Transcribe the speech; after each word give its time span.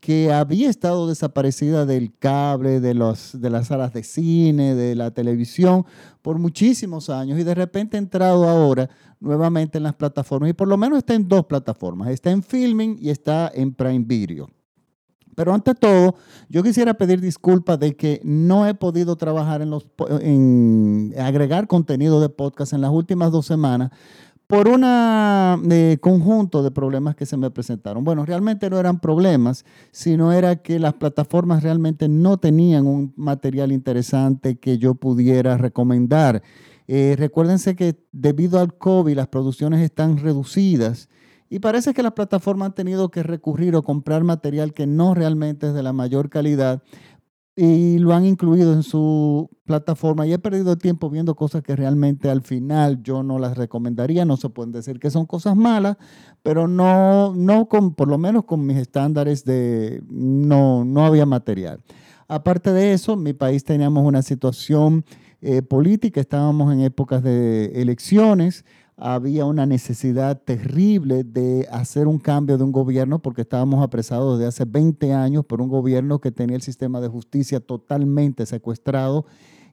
que 0.00 0.32
había 0.32 0.70
estado 0.70 1.08
desaparecida 1.08 1.86
del 1.86 2.16
cable, 2.16 2.80
de, 2.80 2.94
los, 2.94 3.40
de 3.40 3.50
las 3.50 3.68
salas 3.68 3.92
de 3.92 4.02
cine, 4.02 4.74
de 4.74 4.94
la 4.94 5.10
televisión 5.10 5.84
por 6.22 6.38
muchísimos 6.38 7.10
años 7.10 7.38
y 7.38 7.44
de 7.44 7.54
repente 7.54 7.96
ha 7.96 8.00
entrado 8.00 8.48
ahora 8.48 8.88
nuevamente 9.20 9.78
en 9.78 9.84
las 9.84 9.94
plataformas 9.94 10.50
y 10.50 10.52
por 10.52 10.68
lo 10.68 10.76
menos 10.76 10.98
está 10.98 11.14
en 11.14 11.28
dos 11.28 11.46
plataformas, 11.46 12.10
está 12.10 12.30
en 12.30 12.42
Filming 12.42 12.98
y 13.00 13.10
está 13.10 13.50
en 13.54 13.74
Prime 13.74 14.04
Video. 14.06 14.48
Pero 15.34 15.52
ante 15.52 15.74
todo, 15.74 16.14
yo 16.48 16.62
quisiera 16.62 16.94
pedir 16.94 17.20
disculpas 17.20 17.78
de 17.78 17.94
que 17.94 18.20
no 18.24 18.66
he 18.66 18.74
podido 18.74 19.16
trabajar 19.16 19.60
en, 19.60 19.68
los, 19.68 19.86
en 20.20 21.14
agregar 21.18 21.66
contenido 21.66 22.20
de 22.22 22.30
podcast 22.30 22.72
en 22.72 22.80
las 22.80 22.90
últimas 22.90 23.30
dos 23.30 23.44
semanas 23.44 23.90
por 24.46 24.68
un 24.68 24.82
eh, 24.84 25.98
conjunto 26.00 26.62
de 26.62 26.70
problemas 26.70 27.16
que 27.16 27.26
se 27.26 27.36
me 27.36 27.50
presentaron. 27.50 28.04
Bueno, 28.04 28.24
realmente 28.24 28.70
no 28.70 28.78
eran 28.78 29.00
problemas, 29.00 29.64
sino 29.90 30.32
era 30.32 30.56
que 30.56 30.78
las 30.78 30.94
plataformas 30.94 31.62
realmente 31.62 32.08
no 32.08 32.38
tenían 32.38 32.86
un 32.86 33.12
material 33.16 33.72
interesante 33.72 34.58
que 34.58 34.78
yo 34.78 34.94
pudiera 34.94 35.56
recomendar. 35.58 36.42
Eh, 36.86 37.16
recuérdense 37.18 37.74
que 37.74 37.96
debido 38.12 38.60
al 38.60 38.76
COVID 38.78 39.16
las 39.16 39.26
producciones 39.28 39.80
están 39.80 40.18
reducidas 40.18 41.08
y 41.48 41.58
parece 41.58 41.94
que 41.94 42.02
las 42.02 42.12
plataformas 42.12 42.66
han 42.66 42.74
tenido 42.74 43.10
que 43.10 43.22
recurrir 43.22 43.74
o 43.74 43.82
comprar 43.82 44.22
material 44.24 44.72
que 44.72 44.86
no 44.86 45.14
realmente 45.14 45.68
es 45.68 45.74
de 45.74 45.82
la 45.82 45.92
mayor 45.92 46.28
calidad 46.28 46.82
y 47.58 47.98
lo 47.98 48.12
han 48.12 48.26
incluido 48.26 48.74
en 48.74 48.82
su 48.82 49.48
plataforma. 49.64 50.26
Y 50.26 50.34
he 50.34 50.38
perdido 50.38 50.76
tiempo 50.76 51.08
viendo 51.08 51.34
cosas 51.34 51.62
que 51.62 51.74
realmente 51.74 52.28
al 52.28 52.42
final 52.42 53.02
yo 53.02 53.22
no 53.22 53.38
las 53.38 53.56
recomendaría, 53.56 54.26
no 54.26 54.36
se 54.36 54.50
pueden 54.50 54.72
decir 54.72 55.00
que 55.00 55.10
son 55.10 55.24
cosas 55.24 55.56
malas, 55.56 55.96
pero 56.42 56.68
no, 56.68 57.34
no 57.34 57.66
con, 57.66 57.94
por 57.94 58.08
lo 58.08 58.18
menos 58.18 58.44
con 58.44 58.66
mis 58.66 58.76
estándares 58.76 59.44
de, 59.44 60.02
no, 60.10 60.84
no 60.84 61.06
había 61.06 61.24
material. 61.24 61.80
Aparte 62.28 62.72
de 62.72 62.92
eso, 62.92 63.16
mi 63.16 63.32
país 63.32 63.64
teníamos 63.64 64.04
una 64.04 64.20
situación 64.20 65.04
eh, 65.40 65.62
política, 65.62 66.20
estábamos 66.20 66.72
en 66.74 66.80
épocas 66.80 67.22
de 67.22 67.66
elecciones, 67.80 68.66
había 68.96 69.44
una 69.44 69.66
necesidad 69.66 70.40
terrible 70.42 71.22
de 71.22 71.68
hacer 71.70 72.08
un 72.08 72.18
cambio 72.18 72.56
de 72.56 72.64
un 72.64 72.72
gobierno 72.72 73.20
porque 73.20 73.42
estábamos 73.42 73.82
apresados 73.82 74.38
desde 74.38 74.48
hace 74.48 74.64
20 74.64 75.12
años 75.12 75.44
por 75.44 75.60
un 75.60 75.68
gobierno 75.68 76.18
que 76.18 76.32
tenía 76.32 76.56
el 76.56 76.62
sistema 76.62 77.00
de 77.00 77.08
justicia 77.08 77.60
totalmente 77.60 78.46
secuestrado 78.46 79.26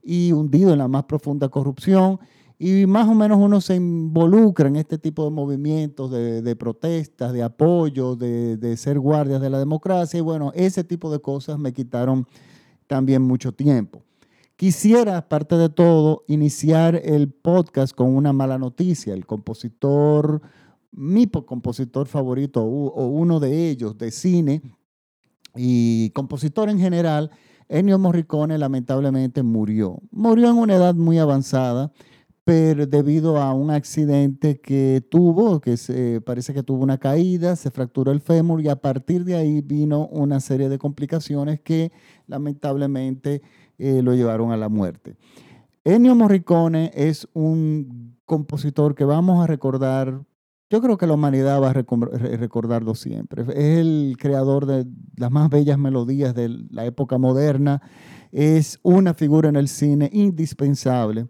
y 0.03 0.33
hundido 0.33 0.73
en 0.73 0.79
la 0.79 0.89
más 0.89 1.05
profunda 1.05 1.47
corrupción. 1.47 2.19
Y 2.59 2.85
más 2.85 3.07
o 3.07 3.13
menos 3.13 3.39
uno 3.39 3.61
se 3.61 3.75
involucra 3.75 4.67
en 4.67 4.75
este 4.75 4.97
tipo 4.97 5.23
de 5.23 5.31
movimientos 5.31 6.11
de, 6.11 6.55
protestas, 6.55 7.33
de 7.33 7.43
apoyo, 7.43 8.15
de, 8.15 8.57
de 8.57 8.77
ser 8.77 8.99
guardias 8.99 9.41
de 9.41 9.49
la 9.49 9.59
democracia. 9.59 10.17
Y 10.17 10.21
bueno, 10.21 10.51
ese 10.53 10.83
tipo 10.83 11.11
de 11.11 11.19
cosas 11.19 11.57
me 11.57 11.73
quitaron 11.73 12.27
también 12.87 13.21
mucho 13.21 13.53
tiempo. 13.53 14.03
Quisiera, 14.55 15.17
aparte 15.17 15.55
de 15.55 15.69
todo, 15.69 16.23
iniciar 16.27 16.95
el 16.95 17.31
podcast 17.31 17.95
con 17.95 18.15
una 18.15 18.33
mala 18.33 18.57
noticia. 18.57 19.13
El 19.13 19.25
compositor, 19.25 20.41
mi 20.91 21.27
compositor 21.27 22.07
favorito 22.07 22.63
o 22.63 23.07
uno 23.07 23.39
de 23.39 23.69
ellos 23.69 23.97
de 23.97 24.11
cine 24.11 24.61
y 25.55 26.11
compositor 26.11 26.69
en 26.69 26.79
general, 26.79 27.31
Ennio 27.69 27.97
Morricone 27.97 28.57
lamentablemente 28.57 29.43
murió. 29.43 29.99
Murió 30.11 30.49
en 30.49 30.57
una 30.57 30.75
edad 30.75 30.95
muy 30.95 31.17
avanzada, 31.17 31.91
pero 32.43 32.85
debido 32.85 33.37
a 33.37 33.53
un 33.53 33.71
accidente 33.71 34.59
que 34.59 35.01
tuvo, 35.09 35.61
que 35.61 35.77
se, 35.77 36.21
parece 36.21 36.53
que 36.53 36.63
tuvo 36.63 36.83
una 36.83 36.97
caída, 36.97 37.55
se 37.55 37.71
fracturó 37.71 38.11
el 38.11 38.19
fémur 38.19 38.61
y 38.61 38.69
a 38.69 38.75
partir 38.75 39.23
de 39.23 39.35
ahí 39.35 39.61
vino 39.61 40.07
una 40.07 40.39
serie 40.39 40.69
de 40.69 40.77
complicaciones 40.77 41.61
que 41.61 41.91
lamentablemente 42.27 43.41
lo 44.01 44.13
llevaron 44.13 44.51
a 44.51 44.57
la 44.57 44.69
muerte. 44.69 45.15
Ennio 45.83 46.15
Morricone 46.15 46.91
es 46.93 47.27
un 47.33 48.17
compositor 48.25 48.95
que 48.95 49.03
vamos 49.03 49.43
a 49.43 49.47
recordar, 49.47 50.23
yo 50.69 50.81
creo 50.81 50.97
que 50.97 51.07
la 51.07 51.13
humanidad 51.13 51.61
va 51.61 51.71
a 51.71 51.73
recordarlo 51.73 52.95
siempre. 52.95 53.43
Es 53.43 53.79
el 53.79 54.15
creador 54.17 54.65
de 54.65 54.85
las 55.17 55.29
más 55.29 55.49
bellas 55.49 55.77
melodías 55.77 56.33
de 56.33 56.49
la 56.69 56.85
época 56.85 57.17
moderna, 57.17 57.81
es 58.31 58.79
una 58.81 59.13
figura 59.13 59.49
en 59.49 59.57
el 59.57 59.67
cine 59.67 60.09
indispensable. 60.13 61.27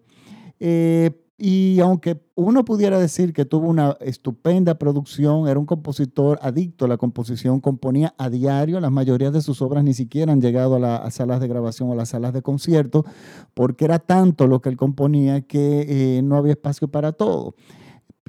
Eh, 0.59 1.22
y 1.37 1.79
aunque 1.79 2.21
uno 2.35 2.63
pudiera 2.63 2.99
decir 2.99 3.33
que 3.33 3.45
tuvo 3.45 3.67
una 3.67 3.97
estupenda 4.01 4.77
producción, 4.77 5.47
era 5.47 5.59
un 5.59 5.65
compositor 5.65 6.37
adicto 6.41 6.85
a 6.85 6.87
la 6.87 6.97
composición, 6.97 7.59
componía 7.59 8.13
a 8.17 8.29
diario, 8.29 8.79
la 8.79 8.91
mayoría 8.91 9.31
de 9.31 9.41
sus 9.41 9.61
obras 9.61 9.83
ni 9.83 9.93
siquiera 9.93 10.31
han 10.31 10.41
llegado 10.41 10.75
a 10.75 10.79
las 10.79 11.13
salas 11.15 11.41
de 11.41 11.47
grabación 11.47 11.89
o 11.89 11.93
a 11.93 11.95
las 11.95 12.09
salas 12.09 12.33
de 12.33 12.43
concierto, 12.43 13.03
porque 13.55 13.85
era 13.85 13.99
tanto 13.99 14.47
lo 14.47 14.61
que 14.61 14.69
él 14.69 14.77
componía 14.77 15.41
que 15.41 16.17
eh, 16.17 16.21
no 16.21 16.37
había 16.37 16.53
espacio 16.53 16.87
para 16.87 17.13
todo. 17.13 17.55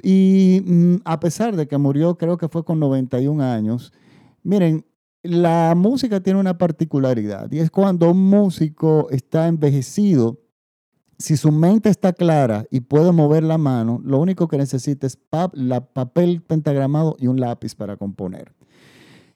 Y 0.01 0.61
mm, 0.65 0.95
a 1.05 1.19
pesar 1.19 1.55
de 1.55 1.67
que 1.67 1.77
murió, 1.77 2.17
creo 2.17 2.37
que 2.37 2.49
fue 2.49 2.65
con 2.65 2.79
91 2.79 3.43
años, 3.43 3.93
miren, 4.43 4.85
la 5.23 5.73
música 5.75 6.21
tiene 6.21 6.39
una 6.39 6.57
particularidad 6.57 7.51
y 7.51 7.59
es 7.59 7.71
cuando 7.71 8.11
un 8.11 8.29
músico 8.29 9.07
está 9.09 9.47
envejecido, 9.47 10.39
si 11.17 11.37
su 11.37 11.51
mente 11.51 11.89
está 11.89 12.13
clara 12.13 12.65
y 12.69 12.81
puede 12.81 13.11
mover 13.11 13.43
la 13.43 13.57
mano, 13.57 14.01
lo 14.03 14.19
único 14.19 14.47
que 14.47 14.57
necesita 14.57 15.07
es 15.07 15.17
la 15.53 15.85
papel 15.85 16.41
pentagramado 16.41 17.15
y 17.19 17.27
un 17.27 17.39
lápiz 17.39 17.75
para 17.75 17.97
componer. 17.97 18.53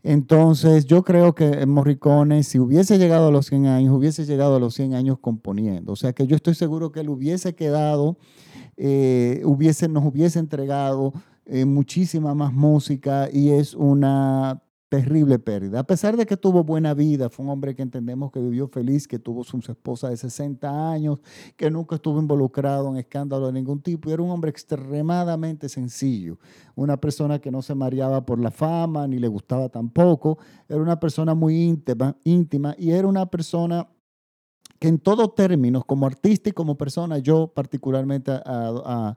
Entonces, 0.02 0.86
yo 0.86 1.04
creo 1.04 1.36
que 1.36 1.66
Morricone, 1.66 2.44
si 2.44 2.58
hubiese 2.58 2.98
llegado 2.98 3.28
a 3.28 3.32
los 3.32 3.48
100 3.48 3.66
años, 3.66 3.94
hubiese 3.94 4.26
llegado 4.26 4.56
a 4.56 4.60
los 4.60 4.74
100 4.76 4.94
años 4.94 5.20
componiendo. 5.20 5.92
O 5.92 5.96
sea 5.96 6.14
que 6.14 6.26
yo 6.26 6.36
estoy 6.38 6.56
seguro 6.56 6.92
que 6.92 7.02
él 7.02 7.10
hubiese 7.10 7.54
quedado, 7.54 8.18
eh, 8.78 9.42
hubiese, 9.44 9.90
nos 9.90 10.06
hubiese 10.06 10.40
entregado 10.40 11.14
eh, 11.46 11.66
muchísima 11.66 12.34
más 12.34 12.54
música 12.54 13.28
y 13.32 13.50
es 13.50 13.74
una 13.74 14.62
terrible 14.90 15.38
pérdida. 15.38 15.80
A 15.80 15.84
pesar 15.84 16.18
de 16.18 16.26
que 16.26 16.36
tuvo 16.36 16.64
buena 16.64 16.96
vida, 16.96 17.30
fue 17.30 17.46
un 17.46 17.52
hombre 17.52 17.76
que 17.76 17.84
entendemos 17.84 18.32
que 18.32 18.40
vivió 18.40 18.68
feliz, 18.68 19.08
que 19.08 19.20
tuvo 19.20 19.44
su 19.44 19.60
esposa 19.60 20.10
de 20.10 20.18
60 20.18 20.92
años, 20.92 21.20
que 21.56 21.70
nunca 21.70 21.96
estuvo 21.96 22.20
involucrado 22.20 22.90
en 22.90 22.98
escándalo 22.98 23.48
de 23.48 23.54
ningún 23.54 23.82
tipo, 23.82 24.10
y 24.10 24.14
era 24.14 24.24
un 24.24 24.32
hombre 24.32 24.50
extremadamente 24.50 25.70
sencillo, 25.70 26.40
una 26.76 26.98
persona 26.98 27.40
que 27.40 27.52
no 27.52 27.62
se 27.62 27.76
mareaba 27.76 28.26
por 28.26 28.40
la 28.40 28.50
fama, 28.50 29.08
ni 29.08 29.20
le 29.20 29.28
gustaba 29.28 29.70
tampoco, 29.70 30.40
era 30.68 30.82
una 30.82 31.00
persona 31.00 31.36
muy 31.36 31.56
íntima, 31.56 32.18
íntima 32.24 32.76
y 32.78 32.90
era 32.90 33.08
una 33.08 33.28
persona 33.28 33.88
que 34.80 34.88
en 34.88 34.98
todos 34.98 35.36
términos, 35.36 35.84
como 35.86 36.08
artista 36.08 36.50
y 36.50 36.54
como 36.54 36.78
persona, 36.78 37.20
yo 37.20 37.48
particularmente 37.54 38.32
a, 38.32 39.16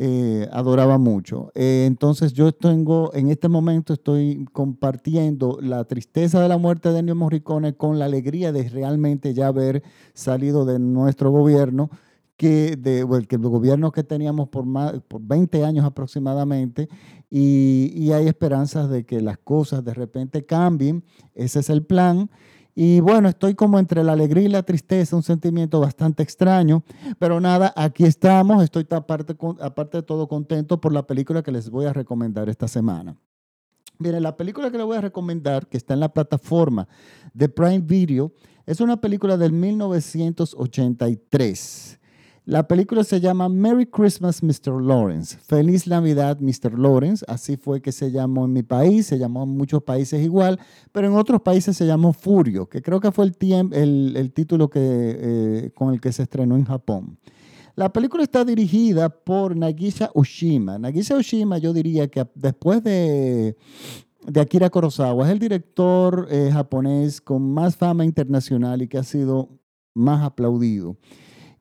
eh, 0.00 0.48
adoraba 0.52 0.96
mucho. 0.96 1.50
Eh, 1.56 1.82
entonces 1.88 2.32
yo 2.32 2.52
tengo, 2.52 3.10
en 3.14 3.30
este 3.30 3.48
momento 3.48 3.92
estoy 3.92 4.46
compartiendo 4.52 5.58
la 5.60 5.82
tristeza 5.86 6.40
de 6.40 6.48
la 6.48 6.56
muerte 6.56 6.92
de 6.92 7.00
Ennio 7.00 7.16
Morricone 7.16 7.74
con 7.74 7.98
la 7.98 8.04
alegría 8.04 8.52
de 8.52 8.68
realmente 8.68 9.34
ya 9.34 9.48
haber 9.48 9.82
salido 10.14 10.64
de 10.64 10.78
nuestro 10.78 11.32
gobierno, 11.32 11.90
que, 12.36 12.76
de, 12.76 13.04
que 13.28 13.34
el 13.34 13.42
gobierno 13.42 13.90
que 13.90 14.04
teníamos 14.04 14.50
por, 14.50 14.64
más, 14.66 14.92
por 15.08 15.20
20 15.20 15.64
años 15.64 15.84
aproximadamente, 15.84 16.88
y, 17.28 17.92
y 17.96 18.12
hay 18.12 18.28
esperanzas 18.28 18.88
de 18.88 19.04
que 19.04 19.20
las 19.20 19.38
cosas 19.38 19.84
de 19.84 19.94
repente 19.94 20.46
cambien. 20.46 21.02
Ese 21.34 21.58
es 21.58 21.70
el 21.70 21.84
plan. 21.84 22.30
Y 22.80 23.00
bueno, 23.00 23.28
estoy 23.28 23.56
como 23.56 23.80
entre 23.80 24.04
la 24.04 24.12
alegría 24.12 24.44
y 24.44 24.48
la 24.48 24.62
tristeza, 24.62 25.16
un 25.16 25.24
sentimiento 25.24 25.80
bastante 25.80 26.22
extraño, 26.22 26.84
pero 27.18 27.40
nada, 27.40 27.72
aquí 27.74 28.04
estamos, 28.04 28.62
estoy 28.62 28.86
aparte, 28.90 29.34
aparte 29.60 29.96
de 29.96 30.04
todo 30.04 30.28
contento 30.28 30.80
por 30.80 30.92
la 30.92 31.04
película 31.04 31.42
que 31.42 31.50
les 31.50 31.70
voy 31.70 31.86
a 31.86 31.92
recomendar 31.92 32.48
esta 32.48 32.68
semana. 32.68 33.16
Miren, 33.98 34.22
la 34.22 34.36
película 34.36 34.70
que 34.70 34.76
les 34.76 34.86
voy 34.86 34.96
a 34.96 35.00
recomendar, 35.00 35.66
que 35.66 35.76
está 35.76 35.94
en 35.94 35.98
la 35.98 36.12
plataforma 36.12 36.86
de 37.34 37.48
Prime 37.48 37.80
Video, 37.80 38.30
es 38.64 38.80
una 38.80 39.00
película 39.00 39.36
del 39.36 39.50
1983. 39.50 41.97
La 42.48 42.66
película 42.66 43.04
se 43.04 43.20
llama 43.20 43.46
Merry 43.50 43.84
Christmas, 43.84 44.42
Mr. 44.42 44.80
Lawrence. 44.80 45.36
Feliz 45.36 45.86
Navidad, 45.86 46.38
Mr. 46.40 46.78
Lawrence. 46.78 47.22
Así 47.28 47.58
fue 47.58 47.82
que 47.82 47.92
se 47.92 48.10
llamó 48.10 48.46
en 48.46 48.54
mi 48.54 48.62
país, 48.62 49.04
se 49.04 49.18
llamó 49.18 49.42
en 49.42 49.50
muchos 49.50 49.82
países 49.82 50.24
igual, 50.24 50.58
pero 50.90 51.08
en 51.08 51.12
otros 51.12 51.42
países 51.42 51.76
se 51.76 51.84
llamó 51.84 52.14
Furio, 52.14 52.66
que 52.66 52.80
creo 52.80 53.00
que 53.00 53.12
fue 53.12 53.26
el, 53.26 54.32
título 54.32 54.70
eh, 54.74 55.72
con 55.74 55.92
el 55.92 56.00
que 56.00 56.10
se 56.10 56.22
estrenó 56.22 56.56
en 56.56 56.64
Japón. 56.64 57.18
La 57.76 57.92
película 57.92 58.22
está 58.22 58.46
dirigida 58.46 59.10
por 59.10 59.54
Nagisa 59.54 60.10
Oshima. 60.14 60.78
Nagisa 60.78 61.16
Oshima, 61.16 61.58
yo 61.58 61.74
diría 61.74 62.08
que 62.08 62.26
después 62.34 62.82
de, 62.82 63.58
de 64.26 64.40
Akira 64.40 64.70
Kurosawa, 64.70 65.26
es 65.26 65.32
el 65.32 65.38
director 65.38 66.26
eh, 66.30 66.48
japonés 66.50 67.20
con 67.20 67.52
más 67.52 67.76
fama 67.76 68.06
internacional 68.06 68.80
y 68.80 68.88
que 68.88 68.96
ha 68.96 69.04
sido 69.04 69.50
más 69.92 70.24
aplaudido. 70.24 70.96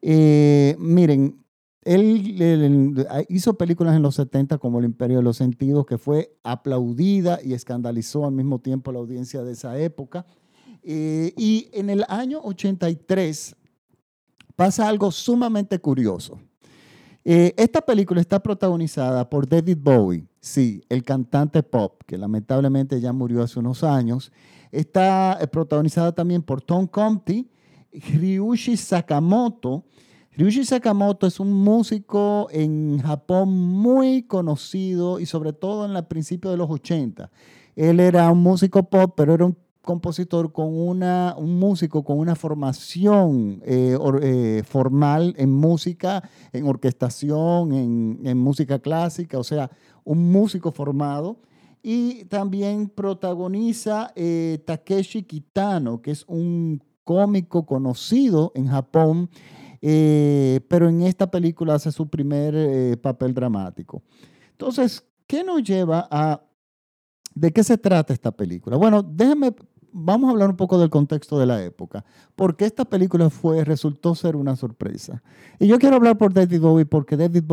Eh, 0.01 0.75
miren, 0.79 1.43
él, 1.81 3.05
hizo 3.29 3.57
películas 3.57 3.95
en 3.95 4.01
los 4.01 4.15
70 4.15 4.57
como 4.57 4.79
El 4.79 4.85
Imperio 4.85 5.17
de 5.17 5.23
los 5.23 5.37
Sentidos, 5.37 5.85
que 5.85 5.97
fue 5.97 6.37
aplaudida 6.43 7.39
y 7.43 7.53
escandalizó 7.53 8.25
al 8.25 8.33
mismo 8.33 8.59
tiempo 8.59 8.91
a 8.91 8.93
la 8.93 8.99
audiencia 8.99 9.43
de 9.43 9.53
esa 9.53 9.79
época. 9.79 10.25
Eh, 10.83 11.33
y 11.37 11.69
en 11.73 11.89
el 11.89 12.03
año 12.09 12.41
83 12.43 13.55
pasa 14.55 14.87
algo 14.87 15.11
sumamente 15.11 15.79
curioso. 15.79 16.39
Eh, 17.23 17.53
esta 17.57 17.81
película 17.81 18.21
está 18.21 18.41
protagonizada 18.41 19.29
por 19.29 19.47
David 19.47 19.77
Bowie, 19.81 20.27
sí, 20.39 20.81
el 20.87 21.03
cantante 21.03 21.61
pop, 21.61 22.01
que 22.05 22.17
lamentablemente 22.17 23.01
ya 23.01 23.11
murió 23.11 23.43
hace 23.43 23.59
unos 23.59 23.83
años. 23.83 24.31
Está 24.71 25.37
protagonizada 25.51 26.13
también 26.13 26.41
por 26.41 26.61
Tom 26.61 26.87
Conti, 26.87 27.49
Ryushi 27.99 28.77
Sakamoto. 28.77 29.83
Ryushi 30.35 30.65
Sakamoto 30.65 31.25
es 31.27 31.39
un 31.39 31.51
músico 31.51 32.47
en 32.51 32.99
Japón 32.99 33.49
muy 33.49 34.23
conocido 34.23 35.19
y 35.19 35.25
sobre 35.25 35.53
todo 35.53 35.85
en 35.85 35.95
el 35.95 36.05
principio 36.05 36.51
de 36.51 36.57
los 36.57 36.69
80. 36.69 37.29
Él 37.75 37.99
era 37.99 38.31
un 38.31 38.39
músico 38.39 38.83
pop, 38.83 39.13
pero 39.15 39.33
era 39.33 39.45
un 39.45 39.57
compositor 39.87 40.51
con 40.51 40.77
una, 40.77 41.33
un 41.37 41.57
músico 41.57 42.03
con 42.03 42.19
una 42.19 42.35
formación 42.35 43.61
eh, 43.65 43.97
eh, 44.21 44.63
formal 44.67 45.33
en 45.37 45.51
música, 45.51 46.29
en 46.51 46.67
orquestación, 46.67 47.71
en, 47.71 48.37
música 48.37 48.79
clásica, 48.79 49.39
o 49.39 49.43
sea, 49.43 49.71
un 50.03 50.31
músico 50.31 50.71
formado. 50.71 51.39
Y 51.81 52.25
también 52.25 52.89
protagoniza 52.89 54.11
eh, 54.15 54.61
Takeshi 54.65 55.23
Kitano, 55.23 56.01
que 56.01 56.11
es 56.11 56.25
un 56.27 56.83
cómico 57.07 57.65
conocido 57.65 58.51
en 58.53 58.67
Japón, 58.67 59.29
pero 59.79 60.89
en 60.89 61.03
esta 61.03 61.31
película 61.31 61.75
hace 61.75 61.93
su 61.93 62.09
primer 62.09 62.99
papel 62.99 63.33
dramático. 63.33 64.03
Entonces, 64.51 65.05
¿qué 65.25 65.43
nos 65.43 65.63
lleva 65.63 66.05
a 66.11 66.43
¿De 67.33 67.51
qué 67.51 67.63
se 67.63 67.77
trata 67.77 68.13
esta 68.13 68.31
película? 68.31 68.77
Bueno, 68.77 69.03
déjenme 69.03 69.53
vamos 69.91 70.27
a 70.27 70.31
hablar 70.31 70.49
un 70.49 70.55
poco 70.55 70.77
del 70.79 70.89
contexto 70.89 71.39
de 71.39 71.45
la 71.45 71.63
época. 71.63 72.05
Porque 72.35 72.65
esta 72.65 72.85
película 72.85 73.29
fue, 73.29 73.63
resultó 73.63 74.15
ser 74.15 74.35
una 74.35 74.55
sorpresa. 74.55 75.23
Y 75.59 75.67
yo 75.67 75.79
quiero 75.79 75.95
hablar 75.95 76.17
por 76.17 76.33
David 76.33 76.61
Bowie 76.61 76.85
porque 76.85 77.17
David 77.17 77.43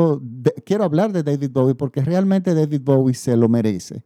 quiero 0.65 0.85
hablar 0.85 1.12
de 1.12 1.23
David 1.23 1.50
Bowie 1.50 1.75
porque 1.75 2.03
realmente 2.03 2.55
David 2.55 2.83
Bowie 2.83 3.15
se 3.15 3.37
lo 3.37 3.49
merece. 3.49 4.05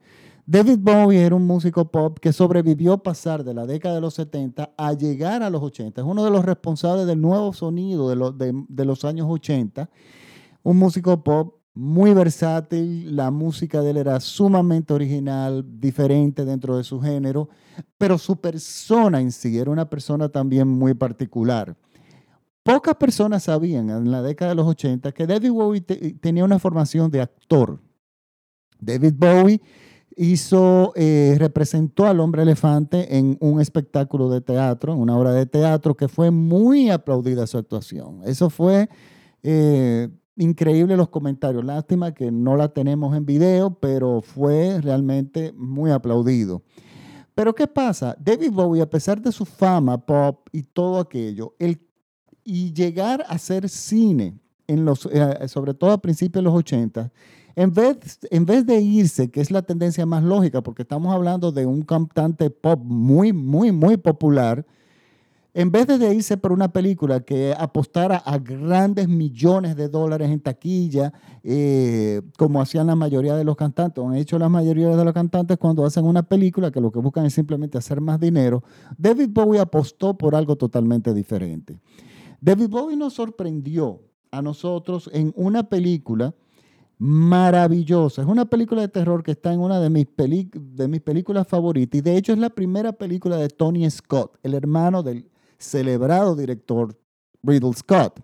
David 0.51 0.79
Bowie 0.81 1.21
era 1.21 1.35
un 1.35 1.47
músico 1.47 1.91
pop 1.91 2.19
que 2.21 2.33
sobrevivió 2.33 2.97
pasar 2.97 3.45
de 3.45 3.53
la 3.53 3.67
década 3.67 3.97
de 3.97 4.01
los 4.01 4.15
70 4.15 4.71
a 4.79 4.95
llegar 4.95 5.43
a 5.43 5.51
los 5.51 5.63
80. 5.63 6.01
Es 6.01 6.07
uno 6.07 6.25
de 6.25 6.31
los 6.31 6.43
responsables 6.43 7.07
del 7.07 7.21
nuevo 7.21 7.53
sonido 7.53 8.33
de, 8.33 8.65
de 8.67 8.85
los 8.87 9.05
años 9.05 9.27
80. 9.29 9.91
Un 10.63 10.79
músico 10.79 11.23
pop 11.23 11.57
muy 11.75 12.15
versátil, 12.15 13.15
la 13.15 13.31
música 13.31 13.83
de 13.83 13.91
él 13.91 13.99
era 13.99 14.19
sumamente 14.21 14.95
original, 14.95 15.67
diferente 15.79 16.47
dentro 16.47 16.79
de 16.79 16.85
su 16.85 16.99
género, 16.99 17.51
pero 17.99 18.17
su 18.17 18.41
persona 18.41 19.21
en 19.21 19.33
sí 19.33 19.59
era 19.59 19.71
una 19.71 19.91
persona 19.91 20.31
también 20.31 20.67
muy 20.67 20.95
particular. 20.95 21.77
Pocas 22.63 22.95
personas 22.95 23.43
sabían 23.43 23.91
en 23.91 24.11
la 24.11 24.23
década 24.23 24.53
de 24.53 24.55
los 24.55 24.67
80 24.67 25.13
que 25.13 25.27
David 25.27 25.51
Bowie 25.51 25.83
tenía 25.83 26.47
una 26.47 26.59
formación 26.59 27.11
de 27.11 27.21
actor. 27.21 27.79
David 28.81 29.13
Bowie 29.15 29.61
hizo, 30.19 30.93
eh, 30.97 31.37
representó 31.39 32.07
al 32.07 32.19
hombre 32.19 32.43
elefante 32.43 33.17
en 33.17 33.39
un 33.41 33.61
espectáculo 33.61 34.29
de 34.29 34.41
teatro, 34.41 34.93
en 34.93 34.99
una 34.99 35.17
obra 35.17 35.33
de 35.33 35.47
teatro 35.47 35.97
que 35.97 36.09
fue 36.09 36.33
muy 36.33 36.91
aplaudida 36.91 37.47
su 37.47 37.57
actuación. 37.57 38.23
Eso 38.25 38.51
fue 38.51 38.89
eh, 39.45 40.09
increíble 40.37 40.97
los 40.97 41.09
comentarios. 41.09 41.65
Lástima 41.65 42.13
que 42.13 42.33
no 42.33 42.57
la 42.57 42.69
tenemos 42.69 43.17
en 43.17 43.25
video, 43.27 43.79
pero 43.79 44.21
fue 44.21 44.81
realmente 44.81 45.53
muy 45.57 45.93
aplaudido. 45.93 46.63
Pero 47.37 47.55
¿qué 47.55 47.69
pasa? 47.69 48.17
David 48.19 48.51
Bowie, 48.51 48.83
a 48.83 48.91
pesar 48.91 49.23
de 49.23 49.31
su 49.31 49.45
fama 49.45 50.05
pop 50.05 50.49
y 50.51 50.65
todo 50.65 50.99
aquello, 50.99 51.55
el, 51.61 51.81
y 52.43 52.73
llegar 52.73 53.23
a 53.29 53.35
hacer 53.35 53.69
cine, 53.69 54.37
eh, 54.69 55.49
sobre 55.49 55.75
todo 55.75 55.93
a 55.93 55.99
principios 55.99 56.45
de 56.45 56.51
los 56.51 56.55
80, 56.55 57.11
en 57.57 57.75
vez, 57.75 58.21
en 58.31 58.47
vez 58.47 58.65
de 58.67 58.81
irse, 58.81 59.31
que 59.31 59.41
es 59.41 59.51
la 59.51 59.63
tendencia 59.63 60.07
más 60.07 60.23
lógica, 60.23 60.63
porque 60.63 60.83
estamos 60.83 61.13
hablando 61.13 61.51
de 61.51 61.67
un 61.67 61.83
cantante 61.83 62.51
pop 62.51 62.81
muy, 62.85 63.33
muy, 63.33 63.73
muy 63.73 63.97
popular, 63.97 64.65
en 65.55 65.73
vez 65.73 65.89
de 65.89 66.15
irse 66.15 66.37
por 66.37 66.53
una 66.53 66.69
película 66.73 67.19
que 67.19 67.53
apostara 67.59 68.19
a 68.19 68.39
grandes 68.39 69.09
millones 69.09 69.75
de 69.75 69.89
dólares 69.89 70.31
en 70.31 70.39
taquilla, 70.39 71.13
eh, 71.43 72.23
como 72.37 72.61
hacían 72.61 72.87
la 72.87 72.95
mayoría 72.95 73.35
de 73.35 73.43
los 73.43 73.57
cantantes, 73.57 74.05
o 74.05 74.09
han 74.09 74.15
hecho 74.15 74.39
la 74.39 74.49
mayoría 74.49 74.95
de 74.95 75.05
los 75.05 75.15
cantantes 75.15 75.57
cuando 75.59 75.85
hacen 75.85 76.05
una 76.05 76.23
película 76.23 76.71
que 76.71 76.81
lo 76.81 76.93
que 76.93 77.01
buscan 77.01 77.27
es 77.27 77.35
simplemente 77.35 77.77
hacer 77.77 78.01
más 78.01 78.21
dinero, 78.21 78.63
David 78.97 79.31
Bowie 79.33 79.59
apostó 79.59 80.17
por 80.17 80.37
algo 80.37 80.55
totalmente 80.55 81.13
diferente. 81.13 81.81
David 82.41 82.69
Bowie 82.69 82.97
nos 82.97 83.15
sorprendió 83.15 84.01
a 84.31 84.43
nosotros 84.43 85.11
en 85.13 85.33
una 85.37 85.69
película 85.69 86.35
maravillosa. 86.99 88.23
Es 88.23 88.29
una 88.29 88.45
película 88.45 88.83
de 88.83 88.89
terror 88.89 89.23
que 89.23 89.31
está 89.31 89.53
en 89.53 89.61
una 89.61 89.81
de 89.81 89.89
mis, 89.89 90.07
de 90.17 90.89
mis 90.89 91.01
películas 91.01 91.47
favoritas 91.47 91.99
y 91.99 92.03
de 92.03 92.17
hecho 92.17 92.33
es 92.33 92.39
la 92.39 92.51
primera 92.51 92.93
película 92.93 93.37
de 93.37 93.49
Tony 93.49 93.89
Scott, 93.91 94.37
el 94.43 94.55
hermano 94.55 95.03
del 95.03 95.31
celebrado 95.59 96.35
director 96.35 96.97
Riddle 97.43 97.75
Scott. 97.75 98.21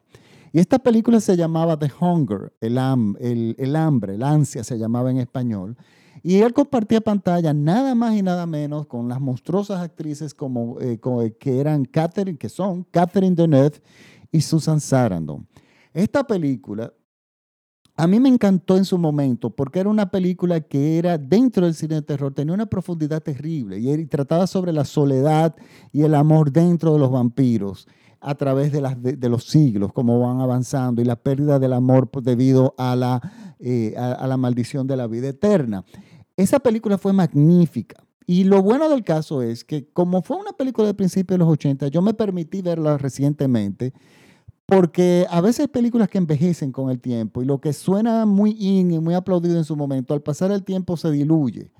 Y 0.52 0.60
esta 0.60 0.78
película 0.78 1.20
se 1.20 1.36
llamaba 1.36 1.76
The 1.76 1.90
Hunger, 2.00 2.52
el, 2.60 2.78
el, 3.58 3.76
hambre, 3.76 4.14
el 4.14 4.22
ansia 4.22 4.62
se 4.62 4.78
llamaba 4.78 5.10
en 5.10 5.18
español. 5.18 5.76
Y 6.22 6.36
él 6.36 6.52
compartía 6.52 7.00
pantalla 7.00 7.52
nada 7.52 7.94
más 7.96 8.14
y 8.14 8.22
nada 8.22 8.46
menos 8.46 8.86
con 8.86 9.08
las 9.08 9.20
monstruosas 9.20 9.80
actrices 9.80 10.32
como, 10.32 10.78
eh, 10.80 11.00
que 11.40 11.58
eran 11.58 11.84
Catherine, 11.84 12.38
que 12.38 12.48
son 12.48 12.84
Catherine 12.84 13.34
Deneuve 13.34 13.82
y 14.30 14.40
Susan 14.40 14.80
Sarandon. 14.80 15.46
Esta 15.94 16.26
película 16.26 16.92
a 17.96 18.08
mí 18.08 18.18
me 18.18 18.28
encantó 18.28 18.76
en 18.76 18.84
su 18.84 18.98
momento 18.98 19.50
porque 19.50 19.78
era 19.78 19.88
una 19.88 20.10
película 20.10 20.60
que 20.60 20.98
era 20.98 21.16
dentro 21.16 21.64
del 21.64 21.74
cine 21.74 21.96
de 21.96 22.02
terror, 22.02 22.34
tenía 22.34 22.52
una 22.52 22.66
profundidad 22.66 23.22
terrible 23.22 23.78
y, 23.78 24.06
trataba 24.06 24.48
sobre 24.48 24.72
la 24.72 24.84
soledad 24.84 25.54
y 25.92 26.02
el 26.02 26.16
amor 26.16 26.50
dentro 26.50 26.92
de 26.92 26.98
los 26.98 27.10
vampiros 27.10 27.86
a 28.20 28.34
través 28.34 28.72
de, 28.72 29.28
los 29.28 29.44
siglos, 29.44 29.92
cómo 29.92 30.18
van 30.18 30.40
avanzando 30.40 31.02
y 31.02 31.04
la 31.04 31.16
pérdida 31.16 31.58
del 31.58 31.74
amor 31.74 32.10
debido 32.22 32.74
a 32.78 32.96
la, 32.96 33.20
eh, 33.60 33.94
a 33.96 34.26
la 34.26 34.38
maldición 34.38 34.86
de 34.86 34.96
la 34.96 35.06
vida 35.06 35.28
eterna. 35.28 35.84
Esa 36.36 36.58
película 36.58 36.96
fue 36.96 37.12
magnífica. 37.12 38.02
Y 38.26 38.44
lo 38.44 38.62
bueno 38.62 38.88
del 38.88 39.04
caso 39.04 39.42
es 39.42 39.62
que 39.62 39.90
como 39.92 40.22
fue 40.22 40.38
una 40.38 40.52
película 40.52 40.86
de 40.86 40.94
principios 40.94 41.34
de 41.34 41.44
los 41.44 41.52
80, 41.52 41.88
yo 41.88 42.00
me 42.00 42.14
permití 42.14 42.62
verla 42.62 42.96
recientemente 42.96 43.92
porque 44.66 45.26
a 45.28 45.40
veces 45.40 45.60
hay 45.60 45.68
películas 45.68 46.08
que 46.08 46.18
envejecen 46.18 46.72
con 46.72 46.90
el 46.90 47.00
tiempo 47.00 47.42
y 47.42 47.44
lo 47.44 47.60
que 47.60 47.72
suena 47.72 48.24
muy 48.24 48.56
in 48.58 48.92
y 48.92 48.98
muy 48.98 49.14
aplaudido 49.14 49.58
en 49.58 49.64
su 49.64 49.76
momento, 49.76 50.14
al 50.14 50.22
pasar 50.22 50.50
el 50.50 50.64
tiempo 50.64 50.96
se 50.96 51.10
diluye. 51.10 51.70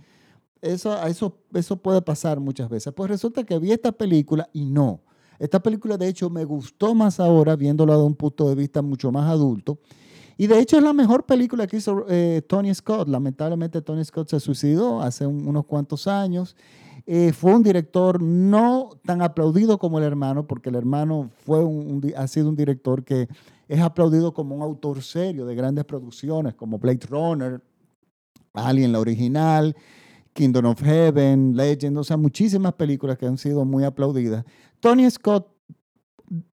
Eso, 0.61 1.03
eso, 1.07 1.39
eso 1.53 1.77
puede 1.77 2.01
pasar 2.03 2.41
muchas 2.41 2.69
veces. 2.69 2.93
Pues 2.95 3.11
resulta 3.11 3.45
que 3.45 3.59
vi 3.59 3.73
esta 3.73 3.93
película 3.93 4.49
y 4.53 4.65
no. 4.65 5.01
Esta 5.39 5.61
película 5.61 5.97
de 5.97 6.09
hecho 6.09 6.31
me 6.31 6.45
gustó 6.45 6.95
más 6.95 7.21
ahora 7.21 7.57
viéndola 7.57 7.97
de 7.97 8.03
un 8.03 8.15
punto 8.15 8.49
de 8.49 8.55
vista 8.55 8.81
mucho 8.83 9.13
más 9.13 9.29
adulto. 9.31 9.79
Y 10.37 10.47
de 10.47 10.59
hecho 10.59 10.77
es 10.77 10.83
la 10.83 10.93
mejor 10.93 11.25
película 11.25 11.67
que 11.67 11.77
hizo 11.77 12.07
eh, 12.09 12.43
Tony 12.47 12.75
Scott. 12.75 13.09
Lamentablemente 13.09 13.83
Tony 13.83 14.05
Scott 14.05 14.31
se 14.31 14.41
suicidó 14.41 15.01
hace 15.01 15.27
unos 15.27 15.67
cuantos 15.67 16.07
años 16.07 16.57
eh, 17.07 17.33
fue 17.33 17.55
un 17.55 17.63
director 17.63 18.23
no 18.23 18.91
tan 19.05 19.21
aplaudido 19.21 19.79
como 19.79 19.99
el 19.99 20.05
hermano, 20.05 20.47
porque 20.47 20.71
el 20.71 20.75
hermano 20.75 21.31
fue 21.45 21.61
ha 22.17 22.27
sido 22.27 22.49
un 22.49 22.57
director 22.57 23.05
que 23.05 23.29
es 23.69 23.81
aplaudido 23.81 24.33
como 24.33 24.57
un 24.57 24.63
autor 24.63 25.03
serio 25.03 25.45
de 25.45 25.55
grandes 25.55 25.85
producciones, 25.85 26.55
como 26.55 26.79
Blade 26.79 27.07
Runner, 27.09 27.63
Alien 28.55 28.93
la 28.93 29.01
original, 29.01 29.77
Kingdom 30.33 30.67
of 30.67 30.83
Heaven, 30.83 31.57
Legend, 31.57 31.99
o 31.99 32.05
sea, 32.05 32.17
muchísimas 32.17 32.73
películas 32.75 33.19
que 33.19 33.27
han 33.27 33.39
sido 33.39 33.65
muy 33.65 33.85
aplaudidas. 33.85 34.45
Tony 34.81 35.11
Scott 35.11 35.54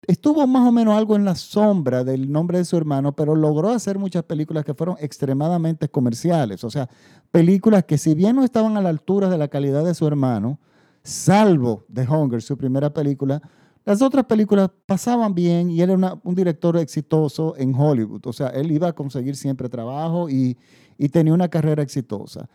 estuvo 0.08 0.46
más 0.48 0.68
o 0.68 0.72
menos 0.72 0.98
algo 0.98 1.16
en 1.16 1.26
la 1.26 1.36
sombra 1.36 2.04
del 2.04 2.32
nombre 2.32 2.58
de 2.58 2.66
su 2.66 2.78
hermano, 2.78 3.16
pero 3.16 3.36
logró 3.36 3.70
hacer 3.70 3.98
muchas 3.98 4.24
películas 4.24 4.66
que 4.66 4.74
fueron 4.74 4.98
extremadamente 5.00 5.90
comerciales. 5.90 6.64
O 6.64 6.70
sea, 6.70 6.90
películas 7.32 7.86
que 7.86 7.98
si 7.98 8.14
bien 8.14 8.36
no 8.36 8.44
estaban 8.44 8.78
a 8.78 8.82
la 8.82 8.90
altura 8.90 9.30
de 9.30 9.38
la 9.38 9.48
calidad 9.48 9.86
de 9.86 9.94
su 9.94 10.06
hermano, 10.08 10.60
salvo 11.04 11.86
The 11.92 12.08
Hunger, 12.08 12.42
su 12.42 12.58
primera 12.58 12.94
película, 12.94 13.42
Las 13.84 14.02
otras 14.02 14.26
películas 14.26 14.70
pasaban 14.86 15.34
bien 15.34 15.72
y 15.72 15.82
él 15.82 15.90
era 15.90 16.20
un 16.24 16.36
director 16.36 16.78
exitoso 16.78 17.56
en 17.58 17.74
Hollywood. 17.74 18.22
O 18.28 18.34
sea, 18.34 18.50
él 18.50 18.72
iba 18.72 18.90
a 18.90 18.94
conseguir 18.94 19.36
siempre 19.36 19.70
trabajo 19.70 20.30
y, 20.30 20.58
y 20.98 21.10
tenía 21.10 21.34
una 21.34 21.48
carrera 21.48 21.82
exitosa. 21.82 22.48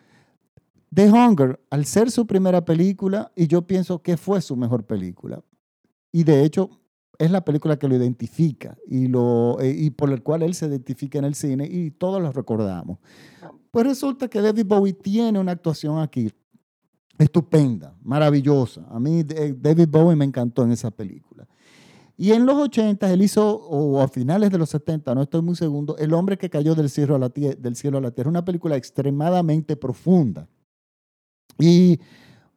The 0.95 1.11
Hunger, 1.11 1.59
al 1.71 1.85
ser 1.85 2.11
su 2.13 2.27
primera 2.27 2.65
película, 2.65 3.33
y 3.35 3.49
yo 3.49 3.67
pienso 3.67 4.01
que 4.01 4.17
fue 4.17 4.41
su 4.41 4.57
mejor 4.57 4.85
película. 4.85 5.43
Y 6.13 6.23
de 6.23 6.45
hecho, 6.45 6.71
es 7.19 7.31
la 7.31 7.45
película 7.45 7.79
que 7.79 7.89
lo 7.89 7.97
identifica 7.97 8.77
y, 8.87 9.09
lo, 9.09 9.59
eh, 9.61 9.75
y 9.77 9.91
por 9.91 10.11
el 10.11 10.23
cual 10.23 10.43
él 10.43 10.55
se 10.55 10.67
identifica 10.67 11.19
en 11.19 11.25
el 11.25 11.35
cine 11.35 11.67
y 11.71 11.91
todos 11.91 12.23
lo 12.23 12.33
recordamos. 12.33 12.99
Pues 13.71 13.87
resulta 13.87 14.29
que 14.29 14.41
David 14.41 14.67
Bowie 14.67 14.93
tiene 14.93 15.39
una 15.39 15.53
actuación 15.53 15.99
aquí 15.99 16.31
estupenda, 17.19 17.95
maravillosa. 18.03 18.87
A 18.91 19.01
mí 19.01 19.23
David 19.23 19.89
Bowie 19.89 20.17
me 20.17 20.25
encantó 20.25 20.65
en 20.65 20.73
esa 20.73 20.91
película. 20.91 21.47
Y 22.19 22.33
en 22.33 22.47
los 22.47 22.57
80 22.57 23.13
él 23.13 23.23
hizo, 23.23 23.57
o 23.57 24.01
a 24.01 24.09
finales 24.09 24.51
de 24.51 24.59
los 24.59 24.71
70, 24.71 25.15
no 25.15 25.23
estoy 25.23 25.43
muy 25.43 25.55
seguro, 25.55 25.99
El 25.99 26.15
hombre 26.15 26.39
que 26.39 26.49
cayó 26.49 26.75
del 26.75 26.89
cielo 26.89 27.15
a 27.17 27.19
la, 27.19 27.29
del 27.29 27.77
cielo 27.77 27.99
a 27.99 28.01
la 28.01 28.11
tierra. 28.11 28.31
Una 28.31 28.45
película 28.45 28.77
extremadamente 28.77 29.77
profunda 29.77 30.49
y 31.59 32.01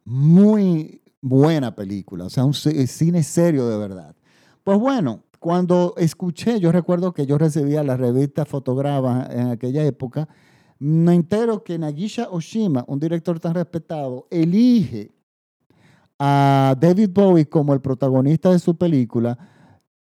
muy 0.05 1.01
buena 1.21 1.75
película, 1.75 2.25
o 2.25 2.29
sea, 2.29 2.45
un 2.45 2.53
cine 2.53 3.23
serio 3.23 3.67
de 3.67 3.77
verdad. 3.77 4.15
Pues 4.69 4.77
bueno, 4.77 5.23
cuando 5.39 5.95
escuché, 5.97 6.59
yo 6.59 6.71
recuerdo 6.71 7.11
que 7.11 7.25
yo 7.25 7.39
recibía 7.39 7.83
la 7.83 7.97
revista 7.97 8.45
Fotografa 8.45 9.25
en 9.31 9.47
aquella 9.47 9.83
época, 9.83 10.29
me 10.77 11.15
entero 11.15 11.63
que 11.63 11.79
Nagisha 11.79 12.29
Oshima, 12.29 12.85
un 12.87 12.99
director 12.99 13.39
tan 13.39 13.55
respetado, 13.55 14.27
elige 14.29 15.09
a 16.19 16.75
David 16.79 17.09
Bowie 17.11 17.49
como 17.49 17.73
el 17.73 17.81
protagonista 17.81 18.51
de 18.51 18.59
su 18.59 18.77
película 18.77 19.39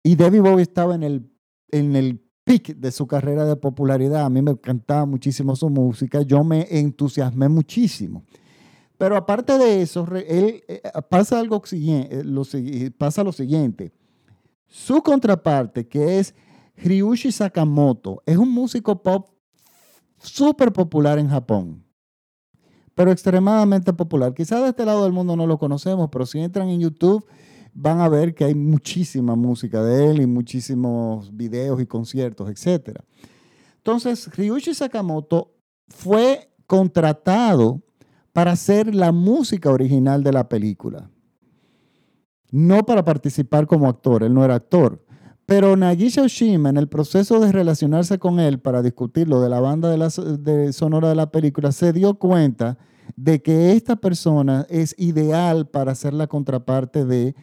y 0.04 0.16
David 0.16 0.42
Bowie 0.42 0.62
estaba 0.62 0.94
en 0.94 1.02
el, 1.02 1.32
en 1.72 1.96
el 1.96 2.24
peak 2.44 2.76
de 2.76 2.92
su 2.92 3.08
carrera 3.08 3.46
de 3.46 3.56
popularidad. 3.56 4.24
A 4.24 4.30
mí 4.30 4.44
me 4.44 4.52
encantaba 4.52 5.08
muchísimo 5.08 5.56
su 5.56 5.68
música, 5.72 6.22
yo 6.22 6.44
me 6.44 6.68
entusiasmé 6.70 7.50
muchísimo. 7.50 8.24
Pero 9.00 9.18
aparte 9.18 9.58
de 9.58 9.82
eso, 9.82 10.08
él, 10.16 10.64
eh, 10.68 10.84
pasa 11.10 11.40
algo 11.40 11.60
eh, 11.72 12.92
pasa 13.00 13.24
lo 13.24 13.32
siguiente. 13.32 13.92
Su 14.74 15.04
contraparte, 15.04 15.88
que 15.88 16.18
es 16.18 16.34
Ryushi 16.78 17.32
Sakamoto, 17.32 18.24
es 18.26 18.38
un 18.38 18.50
músico 18.50 19.04
pop 19.04 19.30
súper 20.18 20.74
popular 20.74 21.20
en 21.20 21.30
Japón, 21.30 21.86
pero 22.96 23.12
extremadamente 23.12 23.94
popular. 23.94 24.34
Quizás 24.34 24.64
de 24.64 24.70
este 24.70 24.84
lado 24.84 25.04
del 25.04 25.14
mundo 25.14 25.36
no 25.36 25.46
lo 25.46 25.60
conocemos, 25.60 26.10
pero 26.12 26.26
si 26.26 26.40
entran 26.40 26.70
en 26.70 26.80
YouTube 26.80 27.24
van 27.72 28.02
a 28.02 28.10
ver 28.10 28.34
que 28.34 28.46
hay 28.46 28.56
muchísima 28.56 29.36
música 29.36 29.84
de 29.84 30.10
él 30.10 30.22
y 30.24 30.26
muchísimos 30.26 31.38
videos 31.38 31.80
y 31.80 31.86
conciertos, 31.86 32.50
etc. 32.50 32.98
Entonces, 33.78 34.28
Ryushi 34.36 34.74
Sakamoto 34.74 35.54
fue 35.88 36.52
contratado 36.66 37.84
para 38.32 38.54
hacer 38.54 38.96
la 38.96 39.12
música 39.12 39.70
original 39.70 40.24
de 40.24 40.32
la 40.32 40.50
película. 40.50 41.12
No 42.54 42.86
para 42.86 43.04
participar 43.04 43.66
como 43.66 43.90
actor, 43.90 44.22
él 44.22 44.32
no 44.32 44.46
era 44.46 44.54
actor. 44.54 45.04
Pero 45.48 45.76
Nagisha 45.76 46.22
Oshima, 46.22 46.70
en 46.70 46.78
el 46.78 46.88
proceso 46.88 47.40
de 47.40 47.52
relacionarse 47.52 48.20
con 48.20 48.40
él 48.40 48.60
para 48.60 48.84
discutir 48.84 49.28
lo 49.28 49.42
de 49.42 49.50
la 49.50 49.60
banda 49.60 49.90
de, 49.90 49.98
la, 49.98 50.12
sonora 50.72 51.10
de 51.10 51.16
la 51.16 51.32
película, 51.32 51.72
se 51.72 51.92
dio 51.94 52.14
cuenta 52.14 52.78
de 53.16 53.42
que 53.42 53.72
esta 53.72 53.96
persona 53.96 54.68
es 54.70 54.94
ideal 55.00 55.68
para 55.68 55.96
ser 55.96 56.14
la 56.14 56.28
contraparte 56.28 57.06
de, 57.06 57.34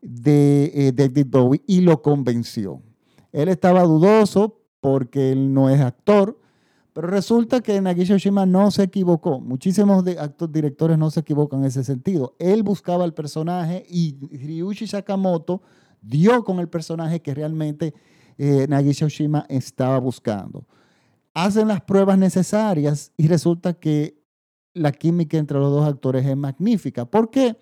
de 0.00 0.70
eh, 0.74 0.92
David 0.92 1.62
y 1.66 1.80
lo 1.80 2.00
convenció. 2.00 2.80
Él 3.32 3.48
estaba 3.48 3.82
dudoso 3.82 4.60
porque 4.78 5.32
él 5.32 5.52
no 5.52 5.70
es 5.70 5.80
actor, 5.80 6.38
pero 6.96 7.08
resulta 7.08 7.60
que 7.60 7.78
Nagisha 7.78 8.14
Oshima 8.14 8.46
no 8.46 8.70
se 8.70 8.84
equivocó. 8.84 9.38
Muchísimos 9.38 10.02
de 10.02 10.18
actos 10.18 10.50
directores 10.50 10.96
no 10.96 11.10
se 11.10 11.20
equivocan 11.20 11.60
en 11.60 11.66
ese 11.66 11.84
sentido. 11.84 12.34
Él 12.38 12.62
buscaba 12.62 13.04
el 13.04 13.12
personaje 13.12 13.84
y 13.86 14.16
Ryuichi 14.32 14.86
Sakamoto 14.86 15.60
dio 16.00 16.42
con 16.42 16.58
el 16.58 16.70
personaje 16.70 17.20
que 17.20 17.34
realmente 17.34 17.92
eh, 18.38 18.66
Oshima 19.04 19.44
estaba 19.50 19.98
buscando. 19.98 20.66
Hacen 21.34 21.68
las 21.68 21.82
pruebas 21.82 22.16
necesarias 22.16 23.12
y 23.18 23.28
resulta 23.28 23.74
que 23.74 24.18
la 24.72 24.90
química 24.90 25.36
entre 25.36 25.58
los 25.58 25.70
dos 25.70 25.86
actores 25.86 26.24
es 26.24 26.34
magnífica. 26.34 27.04
¿Por 27.04 27.28
qué? 27.28 27.58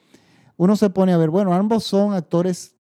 Uno 0.57 0.77
se 0.77 0.91
pone 0.91 1.13
a 1.13 1.17
ver, 1.17 1.31
bueno, 1.31 1.53
ambos 1.55 1.83
son 1.83 2.15
actores, 2.15 2.77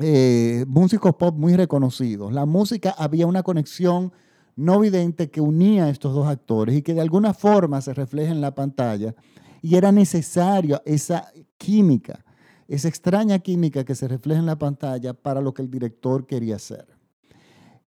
eh, 0.00 0.66
músicos 0.68 1.14
pop 1.14 1.34
muy 1.34 1.56
reconocidos. 1.56 2.30
La 2.30 2.44
música 2.44 2.90
había 2.90 3.26
una 3.26 3.42
conexión 3.42 4.12
no 4.58 4.80
vidente 4.80 5.30
que 5.30 5.40
unía 5.40 5.84
a 5.84 5.88
estos 5.88 6.12
dos 6.12 6.26
actores 6.26 6.76
y 6.76 6.82
que 6.82 6.92
de 6.92 7.00
alguna 7.00 7.32
forma 7.32 7.80
se 7.80 7.94
refleja 7.94 8.32
en 8.32 8.40
la 8.40 8.56
pantalla. 8.56 9.14
Y 9.62 9.76
era 9.76 9.92
necesaria 9.92 10.82
esa 10.84 11.28
química, 11.56 12.24
esa 12.66 12.88
extraña 12.88 13.38
química 13.38 13.84
que 13.84 13.94
se 13.94 14.08
refleja 14.08 14.40
en 14.40 14.46
la 14.46 14.58
pantalla 14.58 15.14
para 15.14 15.40
lo 15.40 15.54
que 15.54 15.62
el 15.62 15.70
director 15.70 16.26
quería 16.26 16.56
hacer. 16.56 16.88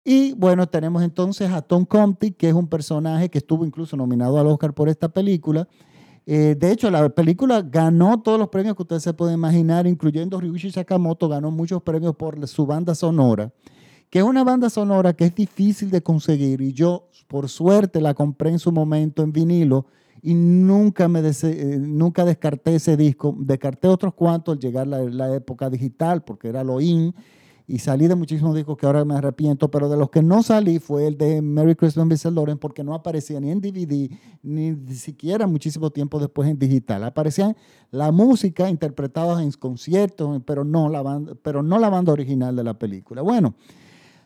Y 0.03 0.33
bueno, 0.33 0.67
tenemos 0.67 1.01
entonces 1.01 1.49
a 1.49 1.63
Tom 1.63 1.85
Conti, 1.85 2.31
que 2.31 2.49
es 2.49 2.53
un 2.53 2.67
personaje 2.67 3.29
que 3.29 3.39
estuvo 3.39 3.65
incluso 3.65 3.97
nominado 3.97 4.39
al 4.39 4.45
Oscar 4.45 4.73
por 4.73 4.89
esta 4.89 5.09
película. 5.09 5.67
Eh, 6.27 6.55
de 6.55 6.71
hecho, 6.71 6.91
la 6.91 7.09
película 7.09 7.63
ganó 7.63 8.21
todos 8.21 8.37
los 8.37 8.49
premios 8.49 8.75
que 8.75 8.83
ustedes 8.83 9.01
se 9.01 9.13
pueden 9.13 9.33
imaginar, 9.33 9.87
incluyendo 9.87 10.39
Ryuichi 10.39 10.69
Sakamoto, 10.69 11.29
ganó 11.29 11.49
muchos 11.49 11.81
premios 11.81 12.15
por 12.15 12.47
su 12.47 12.67
banda 12.67 12.93
sonora 12.93 13.51
que 14.09 14.19
es 14.19 14.25
una 14.25 14.43
banda 14.43 14.69
sonora 14.69 15.13
que 15.13 15.25
es 15.25 15.35
difícil 15.35 15.91
de 15.91 16.01
conseguir 16.01 16.61
y 16.61 16.73
yo 16.73 17.09
por 17.27 17.47
suerte 17.49 18.01
la 18.01 18.13
compré 18.13 18.49
en 18.49 18.59
su 18.59 18.71
momento 18.71 19.21
en 19.21 19.31
vinilo 19.31 19.85
y 20.21 20.33
nunca, 20.33 21.07
me 21.07 21.21
eh, 21.21 21.77
nunca 21.79 22.25
descarté 22.25 22.75
ese 22.75 22.97
disco. 22.97 23.35
Descarté 23.39 23.87
otros 23.87 24.13
cuantos 24.13 24.53
al 24.53 24.59
llegar 24.59 24.87
la, 24.87 24.99
la 25.03 25.33
época 25.33 25.69
digital 25.69 26.23
porque 26.23 26.49
era 26.49 26.63
lo 26.63 26.81
in 26.81 27.13
y 27.69 27.77
salí 27.77 28.07
de 28.07 28.15
muchísimos 28.15 28.55
discos 28.55 28.77
que 28.77 28.87
ahora 28.87 29.05
me 29.05 29.13
arrepiento, 29.13 29.69
pero 29.69 29.89
de 29.89 29.95
los 29.95 30.09
que 30.09 30.23
no 30.23 30.41
salí 30.41 30.79
fue 30.79 31.05
el 31.05 31.19
de 31.19 31.39
Merry 31.39 31.75
Christmas 31.75 32.07
Mr. 32.07 32.33
Lauren 32.33 32.57
porque 32.57 32.83
no 32.83 32.95
aparecía 32.95 33.39
ni 33.39 33.51
en 33.51 33.61
DVD 33.61 34.09
ni 34.41 34.75
siquiera 34.95 35.45
muchísimo 35.45 35.91
tiempo 35.91 36.19
después 36.19 36.49
en 36.49 36.57
digital. 36.57 37.03
Aparecían 37.03 37.55
la 37.91 38.11
música 38.11 38.71
interpretada 38.71 39.43
en 39.43 39.51
conciertos, 39.51 40.41
pero 40.45 40.63
no 40.63 40.89
la 40.89 41.03
banda, 41.03 41.33
pero 41.43 41.61
no 41.61 41.77
la 41.77 41.89
banda 41.89 42.11
original 42.11 42.55
de 42.55 42.63
la 42.63 42.73
película. 42.73 43.21
Bueno, 43.21 43.53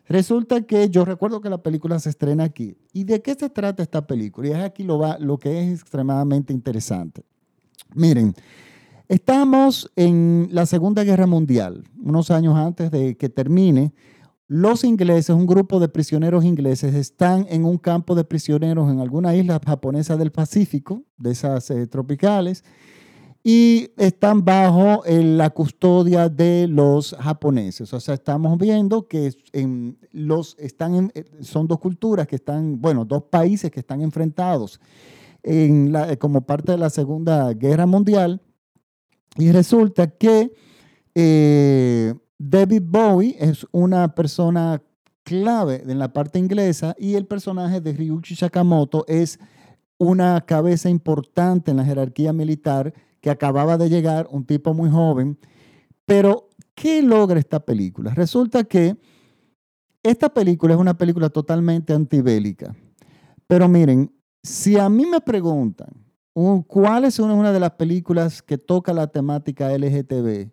Resulta 0.07 0.61
que 0.61 0.89
yo 0.89 1.05
recuerdo 1.05 1.39
que 1.41 1.49
la 1.49 1.63
película 1.63 1.97
se 1.99 2.09
estrena 2.09 2.43
aquí. 2.43 2.75
¿Y 2.91 3.05
de 3.05 3.21
qué 3.21 3.35
se 3.35 3.49
trata 3.49 3.83
esta 3.83 4.05
película? 4.05 4.47
Y 4.47 4.51
es 4.51 4.57
aquí 4.57 4.83
lo, 4.83 4.99
va, 4.99 5.17
lo 5.17 5.37
que 5.37 5.61
es 5.61 5.81
extremadamente 5.81 6.51
interesante. 6.51 7.23
Miren, 7.95 8.33
estamos 9.07 9.91
en 9.95 10.49
la 10.51 10.65
Segunda 10.65 11.03
Guerra 11.03 11.27
Mundial, 11.27 11.83
unos 12.01 12.31
años 12.31 12.55
antes 12.55 12.91
de 12.91 13.15
que 13.15 13.29
termine. 13.29 13.93
Los 14.47 14.83
ingleses, 14.83 15.29
un 15.29 15.47
grupo 15.47 15.79
de 15.79 15.87
prisioneros 15.87 16.43
ingleses, 16.43 16.93
están 16.93 17.47
en 17.49 17.63
un 17.63 17.77
campo 17.77 18.13
de 18.13 18.25
prisioneros 18.25 18.91
en 18.91 18.99
alguna 18.99 19.35
isla 19.35 19.59
japonesa 19.65 20.17
del 20.17 20.31
Pacífico, 20.31 21.03
de 21.17 21.31
esas 21.31 21.71
eh, 21.71 21.87
tropicales, 21.87 22.63
y 23.43 23.91
están 23.97 24.45
bajo 24.45 25.03
la 25.05 25.49
custodia 25.49 26.29
de 26.29 26.65
los 26.67 27.13
japoneses. 27.19 27.93
O 27.93 27.99
sea, 27.99 28.13
estamos 28.13 28.57
viendo 28.57 29.07
que 29.07 29.33
los, 30.11 30.55
están 30.57 31.11
eh, 31.13 31.25
son 31.41 31.67
dos 31.67 31.79
culturas 31.79 32.25
que 32.25 32.37
están, 32.37 32.79
bueno, 32.79 33.03
dos 33.03 33.23
países 33.23 33.69
que 33.69 33.81
están 33.81 34.01
enfrentados 34.01 34.79
en 35.43 35.91
la, 35.91 36.15
como 36.15 36.45
parte 36.45 36.71
de 36.71 36.77
la 36.77 36.89
Segunda 36.89 37.53
Guerra 37.53 37.85
Mundial. 37.85 38.41
Y 39.37 39.51
resulta 39.51 40.07
que 40.07 40.53
eh, 41.13 42.13
David 42.37 42.83
Bowie 42.85 43.35
es 43.39 43.67
una 43.71 44.15
persona 44.15 44.81
clave 45.23 45.83
en 45.85 45.99
la 45.99 46.13
parte 46.13 46.39
inglesa 46.39 46.95
y 46.97 47.15
el 47.15 47.25
personaje 47.25 47.81
de 47.81 47.93
Ryuichi 47.93 48.35
Sakamoto 48.35 49.03
es 49.07 49.39
una 49.97 50.41
cabeza 50.41 50.89
importante 50.89 51.71
en 51.71 51.77
la 51.77 51.85
jerarquía 51.85 52.31
militar 52.31 52.93
que 53.23 53.29
acababa 53.29 53.77
de 53.77 53.89
llegar, 53.89 54.27
un 54.29 54.45
tipo 54.45 54.73
muy 54.73 54.89
joven. 54.89 55.39
Pero, 56.05 56.49
¿qué 56.75 57.01
logra 57.01 57.39
esta 57.39 57.61
película? 57.61 58.13
Resulta 58.13 58.65
que 58.65 58.97
esta 60.03 60.27
película 60.27 60.73
es 60.73 60.79
una 60.79 60.97
película 60.97 61.29
totalmente 61.29 61.93
antibélica. 61.93 62.75
Pero 63.47 63.69
miren, 63.69 64.13
si 64.43 64.77
a 64.77 64.89
mí 64.89 65.05
me 65.05 65.21
preguntan 65.21 65.87
cuál 66.67 67.05
es 67.05 67.17
una 67.17 67.53
de 67.53 67.61
las 67.61 67.71
películas 67.71 68.41
que 68.41 68.57
toca 68.57 68.91
la 68.91 69.07
temática 69.07 69.71
LGTB, 69.71 70.51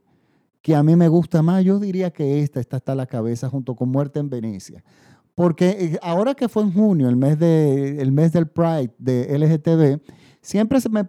que 0.63 0.77
a 0.77 0.85
mí 0.85 0.95
me 0.95 1.09
gusta 1.09 1.43
más, 1.43 1.65
yo 1.65 1.81
diría 1.81 2.13
que 2.13 2.41
esta, 2.41 2.61
esta 2.61 2.77
está 2.77 2.93
a 2.93 2.95
la 2.95 3.07
cabeza 3.07 3.51
junto 3.51 3.75
con 3.75 3.89
Muerte 3.89 4.21
en 4.21 4.31
Venecia. 4.31 4.85
Porque 5.35 5.71
eh, 5.71 5.99
ahora 6.03 6.35
que 6.35 6.49
fue 6.49 6.63
en 6.63 6.73
junio, 6.73 7.09
el 7.09 7.17
mes, 7.17 7.37
de, 7.37 8.01
el 8.01 8.13
mes 8.13 8.33
del 8.33 8.47
Pride 8.47 8.95
de 8.99 9.37
LGTB, 9.37 10.01
siempre 10.43 10.81
se 10.81 10.89
me 10.89 11.03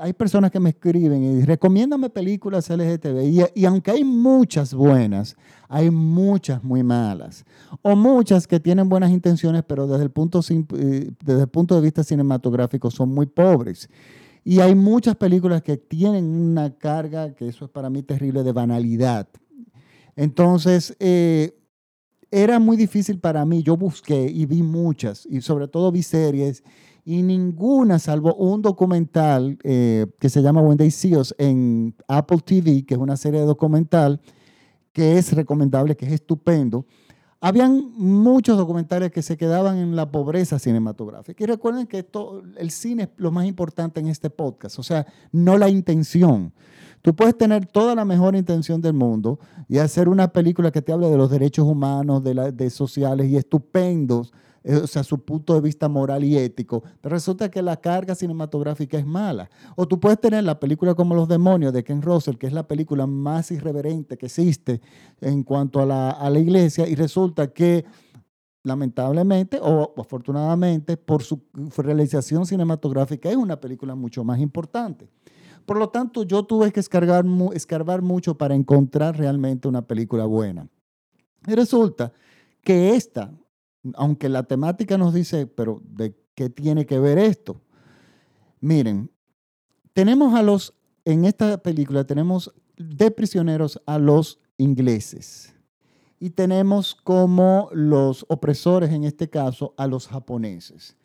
hay 0.00 0.12
personas 0.12 0.50
que 0.50 0.60
me 0.60 0.70
escriben 0.70 1.22
y 1.22 1.42
recomiéndame 1.42 2.10
películas 2.10 2.70
LGTB. 2.70 3.22
Y, 3.24 3.60
y, 3.60 3.64
aunque 3.64 3.90
hay 3.90 4.04
muchas 4.04 4.74
buenas, 4.74 5.36
hay 5.68 5.90
muchas 5.90 6.62
muy 6.64 6.82
malas. 6.82 7.44
O 7.82 7.94
muchas 7.96 8.46
que 8.46 8.60
tienen 8.60 8.88
buenas 8.88 9.10
intenciones, 9.10 9.62
pero 9.66 9.86
desde 9.86 10.04
el 10.04 10.10
punto, 10.10 10.40
eh, 10.50 11.10
desde 11.24 11.42
el 11.42 11.48
punto 11.48 11.74
de 11.74 11.80
vista 11.82 12.02
cinematográfico 12.02 12.90
son 12.90 13.10
muy 13.10 13.26
pobres. 13.26 13.88
Y 14.44 14.60
hay 14.60 14.74
muchas 14.74 15.16
películas 15.16 15.62
que 15.62 15.76
tienen 15.76 16.24
una 16.24 16.70
carga, 16.76 17.34
que 17.34 17.48
eso 17.48 17.64
es 17.64 17.70
para 17.70 17.90
mí 17.90 18.02
terrible, 18.02 18.42
de 18.42 18.52
banalidad. 18.52 19.28
Entonces, 20.14 20.96
eh, 21.00 21.58
era 22.30 22.58
muy 22.58 22.76
difícil 22.76 23.18
para 23.18 23.44
mí. 23.44 23.62
Yo 23.62 23.76
busqué 23.76 24.30
y 24.30 24.46
vi 24.46 24.62
muchas, 24.62 25.26
y 25.26 25.40
sobre 25.40 25.68
todo 25.68 25.90
vi 25.90 26.02
series 26.02 26.62
y 27.08 27.22
ninguna, 27.22 28.00
salvo 28.00 28.34
un 28.34 28.62
documental 28.62 29.56
eh, 29.62 30.06
que 30.18 30.28
se 30.28 30.42
llama 30.42 30.60
When 30.60 30.76
They 30.76 30.90
See 30.90 31.16
Us 31.16 31.32
en 31.38 31.94
Apple 32.08 32.40
TV, 32.44 32.84
que 32.84 32.94
es 32.94 33.00
una 33.00 33.16
serie 33.16 33.38
de 33.38 33.46
documental 33.46 34.20
que 34.92 35.16
es 35.16 35.32
recomendable, 35.32 35.96
que 35.96 36.04
es 36.04 36.12
estupendo. 36.12 36.84
Habían 37.40 37.92
muchos 37.96 38.58
documentales 38.58 39.12
que 39.12 39.22
se 39.22 39.36
quedaban 39.36 39.76
en 39.76 39.94
la 39.94 40.10
pobreza 40.10 40.58
cinematográfica. 40.58 41.44
Y 41.44 41.46
recuerden 41.46 41.86
que 41.86 42.00
esto, 42.00 42.42
el 42.58 42.72
cine 42.72 43.04
es 43.04 43.08
lo 43.18 43.30
más 43.30 43.46
importante 43.46 44.00
en 44.00 44.08
este 44.08 44.28
podcast, 44.28 44.80
o 44.80 44.82
sea, 44.82 45.06
no 45.30 45.56
la 45.58 45.68
intención. 45.68 46.52
Tú 47.02 47.14
puedes 47.14 47.38
tener 47.38 47.66
toda 47.66 47.94
la 47.94 48.04
mejor 48.04 48.34
intención 48.34 48.80
del 48.80 48.94
mundo 48.94 49.38
y 49.68 49.78
hacer 49.78 50.08
una 50.08 50.32
película 50.32 50.72
que 50.72 50.82
te 50.82 50.90
hable 50.90 51.08
de 51.08 51.16
los 51.16 51.30
derechos 51.30 51.66
humanos, 51.66 52.24
de, 52.24 52.34
la, 52.34 52.50
de 52.50 52.68
sociales 52.68 53.28
y 53.28 53.36
estupendos, 53.36 54.32
o 54.66 54.86
sea, 54.86 55.04
su 55.04 55.24
punto 55.24 55.54
de 55.54 55.60
vista 55.60 55.88
moral 55.88 56.24
y 56.24 56.36
ético, 56.36 56.82
pero 57.00 57.14
resulta 57.14 57.50
que 57.50 57.62
la 57.62 57.76
carga 57.76 58.14
cinematográfica 58.14 58.98
es 58.98 59.06
mala. 59.06 59.48
O 59.76 59.86
tú 59.86 60.00
puedes 60.00 60.20
tener 60.20 60.44
la 60.44 60.58
película 60.58 60.94
como 60.94 61.14
Los 61.14 61.28
Demonios 61.28 61.72
de 61.72 61.84
Ken 61.84 62.02
Russell, 62.02 62.36
que 62.36 62.46
es 62.46 62.52
la 62.52 62.66
película 62.66 63.06
más 63.06 63.50
irreverente 63.50 64.16
que 64.16 64.26
existe 64.26 64.80
en 65.20 65.42
cuanto 65.42 65.80
a 65.80 65.86
la, 65.86 66.10
a 66.10 66.30
la 66.30 66.38
iglesia, 66.38 66.88
y 66.88 66.94
resulta 66.94 67.52
que 67.52 67.84
lamentablemente 68.66 69.60
o 69.62 69.94
afortunadamente 69.96 70.96
por 70.96 71.22
su 71.22 71.40
realización 71.76 72.44
cinematográfica 72.46 73.30
es 73.30 73.36
una 73.36 73.60
película 73.60 73.94
mucho 73.94 74.24
más 74.24 74.40
importante. 74.40 75.08
Por 75.64 75.78
lo 75.78 75.88
tanto, 75.88 76.22
yo 76.22 76.44
tuve 76.44 76.72
que 76.72 76.80
escarbar, 76.80 77.24
escarbar 77.52 78.02
mucho 78.02 78.36
para 78.36 78.54
encontrar 78.54 79.16
realmente 79.16 79.68
una 79.68 79.82
película 79.82 80.24
buena. 80.24 80.68
Y 81.46 81.54
resulta 81.54 82.12
que 82.62 82.94
esta, 82.94 83.32
aunque 83.94 84.28
la 84.28 84.42
temática 84.44 84.98
nos 84.98 85.14
dice, 85.14 85.46
pero 85.46 85.82
¿de 85.84 86.14
qué 86.34 86.50
tiene 86.50 86.86
que 86.86 86.98
ver 86.98 87.18
esto? 87.18 87.60
Miren, 88.60 89.10
tenemos 89.92 90.34
a 90.34 90.42
los, 90.42 90.74
en 91.04 91.24
esta 91.24 91.58
película 91.58 92.04
tenemos 92.04 92.52
de 92.76 93.10
prisioneros 93.10 93.80
a 93.86 93.98
los 93.98 94.40
ingleses 94.58 95.54
y 96.18 96.30
tenemos 96.30 96.94
como 96.94 97.68
los 97.72 98.24
opresores, 98.28 98.90
en 98.90 99.04
este 99.04 99.28
caso, 99.28 99.74
a 99.76 99.86
los 99.86 100.08
japoneses. 100.08 100.96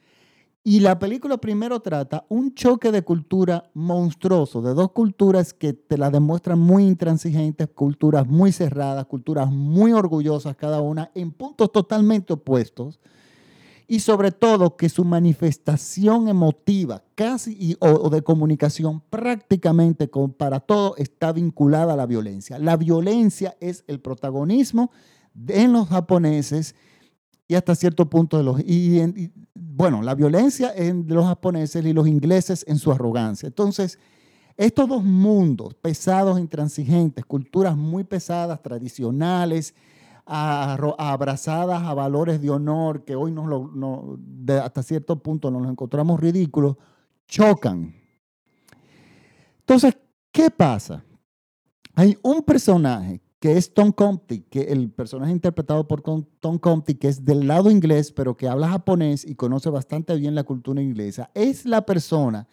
Y 0.63 0.82
la 0.82 1.00
película 1.00 1.38
primero 1.38 1.80
trata 1.80 2.24
un 2.30 2.53
choque 2.53 2.91
de 2.91 3.01
cultura 3.01 3.72
monstruoso, 3.74 4.62
de 4.62 4.75
dos 4.75 4.91
culturas 4.91 5.56
que 5.56 5.74
te 5.74 5.98
la 5.98 6.12
demuestran 6.12 6.60
muy 6.60 6.86
intransigentes, 6.86 7.68
culturas 7.70 8.27
muy 8.27 8.51
cerradas, 8.51 9.08
culturas 9.08 9.51
muy 9.51 9.91
orgullosas 9.91 10.56
cada 10.56 10.80
una, 10.82 11.10
en 11.15 11.32
puntos 11.32 11.72
totalmente 11.72 12.34
opuestos. 12.34 13.00
Y 13.88 14.01
sobre 14.01 14.32
todo 14.32 14.77
que 14.77 14.88
su 14.88 15.03
manifestación 15.03 16.27
emotiva, 16.27 17.03
casi 17.15 17.75
o, 17.80 18.12
de 18.12 18.22
comunicación, 18.22 19.01
prácticamente 19.10 20.08
para 20.38 20.60
todo 20.60 20.96
está 20.98 21.32
vinculada 21.32 21.94
a 21.94 21.98
la 21.98 22.06
violencia. 22.06 22.60
La 22.60 22.77
violencia 22.77 23.58
es 23.60 23.84
el 23.88 24.00
protagonismo 24.00 24.91
en 25.48 25.74
los 25.74 25.88
japoneses 25.88 26.75
y 27.51 27.55
hasta 27.55 27.75
cierto 27.75 28.10
punto 28.10 28.38
de 28.38 28.43
los... 28.43 28.62
Y, 28.62 29.29
bueno, 29.53 30.01
la 30.01 30.15
violencia 30.15 30.72
en, 30.74 31.05
de 31.05 31.13
los 31.13 31.25
japoneses 31.25 31.84
y 31.86 31.91
los 31.91 32.08
ingleses 32.08 32.63
en 32.65 32.78
su 32.78 32.93
arrogancia. 32.93 33.47
Entonces, 33.47 33.99
estos 34.56 34.88
dos 34.88 35.04
mundos 35.04 35.73
pesados, 35.73 36.39
intransigentes, 36.39 37.26
culturas 37.26 37.76
muy 37.76 38.06
pesadas, 38.06 38.62
tradicionales, 38.62 39.76
abrazadas 40.26 41.84
a 41.84 41.93
valores 41.93 42.41
de 42.41 42.52
honor 42.52 43.04
que 43.04 43.17
hoy 43.17 43.34
lo, 43.34 44.17
hasta 44.63 44.82
cierto 44.82 45.21
punto 45.21 45.52
nos 45.52 45.62
los 45.62 45.71
encontramos 45.71 46.21
ridículos, 46.21 46.78
chocan. 47.28 47.93
Entonces, 49.60 49.97
¿qué 50.32 50.49
pasa? 50.49 51.04
Hay 51.95 52.17
un 52.23 52.43
personaje 52.43 53.19
que 53.41 53.58
es 53.58 53.73
Tom 53.73 53.91
Compty, 53.91 54.41
que 54.41 54.62
el 54.65 54.91
personaje 54.91 55.32
interpretado 55.32 55.88
por 55.88 56.04
Tom 56.04 56.60
Compty, 56.60 56.93
que 56.93 57.08
es 57.08 57.25
del 57.25 57.47
lado 57.47 57.71
inglés, 57.71 58.12
pero 58.12 58.38
que 58.38 58.47
habla 58.47 58.69
japonés 58.69 59.25
y 59.25 59.34
conoce 59.34 59.71
bastante 59.71 60.15
bien 60.15 60.36
la 60.36 60.43
cultura 60.43 60.80
inglesa, 60.80 61.32
es 61.34 61.65
la 61.65 61.84
persona 61.84 62.47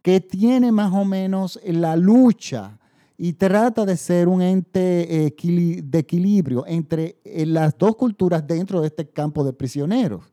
que 0.00 0.22
tiene 0.22 0.72
más 0.72 0.90
o 0.94 1.04
menos 1.04 1.60
la 1.66 1.96
lucha 1.96 2.78
y 3.18 3.34
trata 3.34 3.84
de 3.84 3.98
ser 3.98 4.26
un 4.26 4.40
ente 4.40 5.26
eh, 5.26 5.82
de 5.84 5.98
equilibrio 5.98 6.64
entre 6.66 7.20
eh, 7.24 7.44
las 7.44 7.76
dos 7.76 7.94
culturas 7.96 8.46
dentro 8.46 8.80
de 8.80 8.86
este 8.86 9.10
campo 9.10 9.44
de 9.44 9.52
prisioneros. 9.52 10.24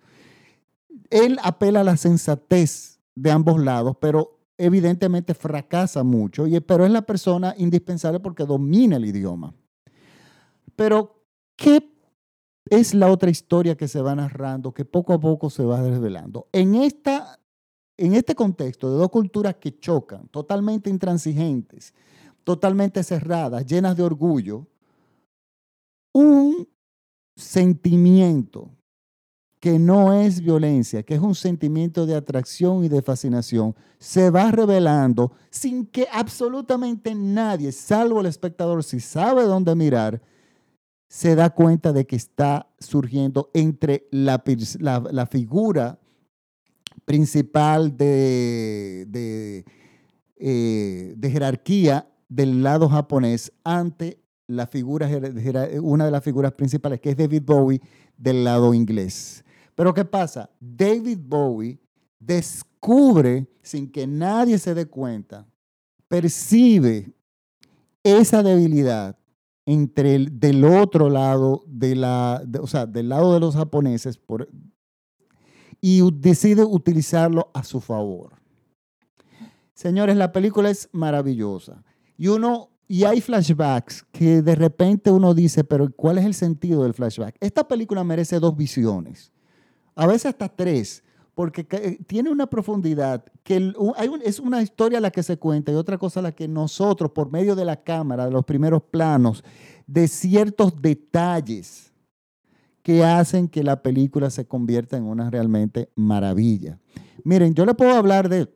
Él 1.10 1.38
apela 1.44 1.82
a 1.82 1.84
la 1.84 1.98
sensatez 1.98 3.02
de 3.16 3.32
ambos 3.32 3.62
lados, 3.62 3.98
pero 4.00 4.40
evidentemente 4.58 5.34
fracasa 5.34 6.04
mucho, 6.06 6.46
pero 6.66 6.86
es 6.86 6.92
la 6.92 7.02
persona 7.02 7.54
indispensable 7.58 8.22
porque 8.22 8.46
domina 8.46 8.96
el 8.96 9.04
idioma. 9.04 9.54
Pero, 10.80 11.26
¿qué 11.58 11.92
es 12.70 12.94
la 12.94 13.12
otra 13.12 13.30
historia 13.30 13.76
que 13.76 13.90
se 13.90 14.02
va 14.02 14.16
narrando, 14.16 14.74
que 14.74 14.86
poco 14.86 15.12
a 15.12 15.20
poco 15.20 15.50
se 15.50 15.66
va 15.66 15.82
desvelando? 15.82 16.48
En, 16.54 16.74
esta, 16.74 17.38
en 17.98 18.16
este 18.16 18.34
contexto 18.34 18.90
de 18.90 18.98
dos 18.98 19.10
culturas 19.10 19.58
que 19.58 19.78
chocan, 19.78 20.30
totalmente 20.30 20.90
intransigentes, 20.90 21.94
totalmente 22.46 23.04
cerradas, 23.04 23.66
llenas 23.66 23.98
de 23.98 24.04
orgullo, 24.04 24.68
un 26.14 26.66
sentimiento 27.36 28.72
que 29.60 29.80
no 29.80 30.14
es 30.14 30.40
violencia, 30.40 31.04
que 31.04 31.16
es 31.16 31.20
un 31.20 31.36
sentimiento 31.36 32.06
de 32.06 32.16
atracción 32.16 32.86
y 32.86 32.88
de 32.88 33.02
fascinación, 33.02 33.76
se 33.98 34.30
va 34.30 34.50
revelando 34.50 35.34
sin 35.50 35.86
que 35.86 36.08
absolutamente 36.10 37.14
nadie, 37.16 37.74
salvo 37.74 38.22
el 38.22 38.28
espectador, 38.28 38.82
si 38.82 39.02
sabe 39.02 39.44
dónde 39.44 39.76
mirar, 39.76 40.22
se 41.10 41.36
da 41.36 41.50
cuenta 41.50 41.92
de 41.92 42.06
que 42.06 42.16
está 42.16 42.70
surgiendo 42.80 43.50
entre 43.56 44.08
la, 44.12 44.44
la, 44.80 45.26
figura 45.26 46.00
principal 47.04 47.98
de, 47.98 49.06
de, 49.10 49.66
eh, 50.38 51.16
de, 51.18 51.32
jerarquía 51.32 52.08
del 52.30 52.62
lado 52.62 52.88
japonés 52.88 53.52
ante 53.64 54.20
la 54.46 54.68
figura, 54.68 55.10
una 55.82 56.06
de 56.06 56.12
las 56.12 56.24
figuras 56.24 56.54
principales, 56.54 57.02
que 57.02 57.10
es 57.10 57.18
David 57.18 57.42
Bowie, 57.44 57.82
del 58.16 58.44
lado 58.44 58.76
inglés. 58.76 59.44
Pero 59.74 59.94
¿qué 59.96 60.06
pasa? 60.06 60.52
David 60.60 61.20
Bowie 61.24 61.80
descubre, 62.20 63.48
sin 63.64 63.92
que 63.92 64.06
nadie 64.06 64.60
se 64.60 64.76
dé 64.76 64.86
cuenta, 64.86 65.48
percibe 66.08 67.12
esa 68.04 68.44
debilidad 68.44 69.19
entre 69.70 70.16
el, 70.16 70.40
del 70.40 70.66
otro 70.66 71.10
lado, 71.10 71.64
de 71.68 71.96
la, 71.96 72.42
o 72.60 72.66
sea, 72.66 72.88
del 72.88 73.10
lado 73.10 73.36
de 73.36 73.40
los 73.40 73.56
japoneses, 73.56 74.18
por, 74.18 74.50
y 75.80 76.02
decide 76.12 76.64
utilizarlo 76.64 77.52
a 77.54 77.64
su 77.64 77.80
favor. 77.80 78.32
Señores, 79.76 80.18
la 80.18 80.32
película 80.32 80.72
es 80.72 80.90
maravillosa. 80.92 81.84
Y 82.18 82.30
uno, 82.30 82.72
y 82.88 83.04
hay 83.04 83.22
flashbacks 83.22 84.08
que 84.12 84.42
de 84.42 84.56
repente 84.56 85.12
uno 85.12 85.36
dice, 85.36 85.64
pero 85.64 85.92
¿cuál 85.96 86.18
es 86.18 86.26
el 86.26 86.34
sentido 86.34 86.82
del 86.82 86.96
flashback? 86.96 87.36
Esta 87.40 87.68
película 87.68 88.04
merece 88.04 88.40
dos 88.40 88.58
visiones, 88.58 89.32
a 89.94 90.08
veces 90.08 90.26
hasta 90.26 90.50
tres, 90.50 91.04
porque 91.40 91.66
eh, 91.72 91.98
tiene 92.06 92.30
una 92.30 92.48
profundidad 92.48 93.24
que 93.44 93.74
es 94.26 94.40
una 94.42 94.62
historia 94.62 95.00
la 95.00 95.10
que 95.10 95.24
se 95.24 95.38
cuenta 95.38 95.72
y 95.72 95.76
otra 95.76 95.98
cosa 95.98 96.22
la 96.22 96.34
que 96.34 96.50
nosotros, 96.50 97.12
por 97.12 97.32
medio 97.32 97.56
de 97.56 97.64
la 97.64 97.82
cámara, 97.82 98.26
de 98.26 98.32
los 98.32 98.44
primeros 98.44 98.84
planos, 98.84 99.42
de 99.88 100.10
ciertos 100.10 100.82
detalles 100.82 101.94
que 102.84 103.06
hacen 103.06 103.48
que 103.48 103.64
la 103.64 103.82
película 103.82 104.30
se 104.30 104.46
convierta 104.46 104.98
en 104.98 105.06
una 105.06 105.30
realmente 105.30 105.90
maravilla. 105.96 106.78
Miren, 107.24 107.54
yo 107.54 107.66
le 107.66 107.74
puedo 107.74 107.96
hablar 107.96 108.28
de, 108.28 108.54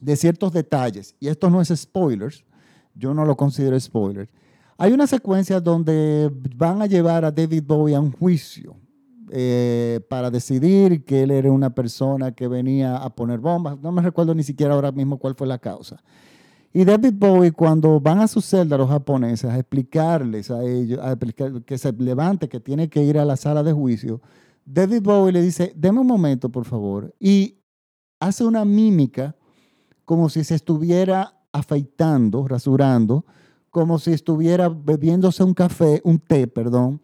de 0.00 0.16
ciertos 0.16 0.52
detalles, 0.52 1.14
y 1.20 1.28
esto 1.28 1.50
no 1.50 1.60
es 1.60 1.68
spoilers, 1.68 2.44
yo 2.96 3.14
no 3.14 3.24
lo 3.24 3.36
considero 3.36 3.78
spoiler. 3.78 4.28
Hay 4.76 4.90
una 4.90 5.06
secuencia 5.06 5.60
donde 5.60 6.32
van 6.56 6.82
a 6.82 6.86
llevar 6.86 7.24
a 7.24 7.30
David 7.30 7.62
Bowie 7.64 7.94
a 7.94 8.00
un 8.00 8.10
juicio 8.10 8.81
eh, 9.34 10.00
para 10.10 10.30
decidir 10.30 11.06
que 11.06 11.22
él 11.22 11.30
era 11.30 11.50
una 11.50 11.74
persona 11.74 12.32
que 12.32 12.48
venía 12.48 12.96
a 12.96 13.08
poner 13.14 13.40
bombas. 13.40 13.78
No 13.80 13.90
me 13.90 14.02
recuerdo 14.02 14.34
ni 14.34 14.42
siquiera 14.42 14.74
ahora 14.74 14.92
mismo 14.92 15.16
cuál 15.16 15.34
fue 15.34 15.46
la 15.46 15.58
causa. 15.58 16.02
Y 16.74 16.84
David 16.84 17.14
Bowie, 17.14 17.52
cuando 17.52 17.98
van 17.98 18.20
a 18.20 18.28
su 18.28 18.42
celda 18.42 18.76
los 18.76 18.90
japoneses 18.90 19.50
a 19.50 19.58
explicarles 19.58 20.50
a 20.50 20.62
ellos, 20.62 21.00
a 21.02 21.12
explicar, 21.12 21.62
que 21.62 21.78
se 21.78 21.92
levante, 21.92 22.46
que 22.46 22.60
tiene 22.60 22.90
que 22.90 23.02
ir 23.02 23.18
a 23.18 23.24
la 23.24 23.36
sala 23.36 23.62
de 23.62 23.72
juicio, 23.72 24.20
David 24.66 25.02
Bowie 25.02 25.32
le 25.32 25.40
dice, 25.40 25.72
deme 25.76 26.00
un 26.00 26.06
momento, 26.06 26.50
por 26.50 26.66
favor. 26.66 27.14
Y 27.18 27.58
hace 28.20 28.44
una 28.44 28.66
mímica 28.66 29.34
como 30.04 30.28
si 30.28 30.44
se 30.44 30.54
estuviera 30.54 31.40
afeitando, 31.52 32.46
rasurando, 32.46 33.24
como 33.70 33.98
si 33.98 34.12
estuviera 34.12 34.68
bebiéndose 34.68 35.42
un 35.42 35.54
café, 35.54 36.02
un 36.04 36.18
té, 36.18 36.46
perdón, 36.46 37.00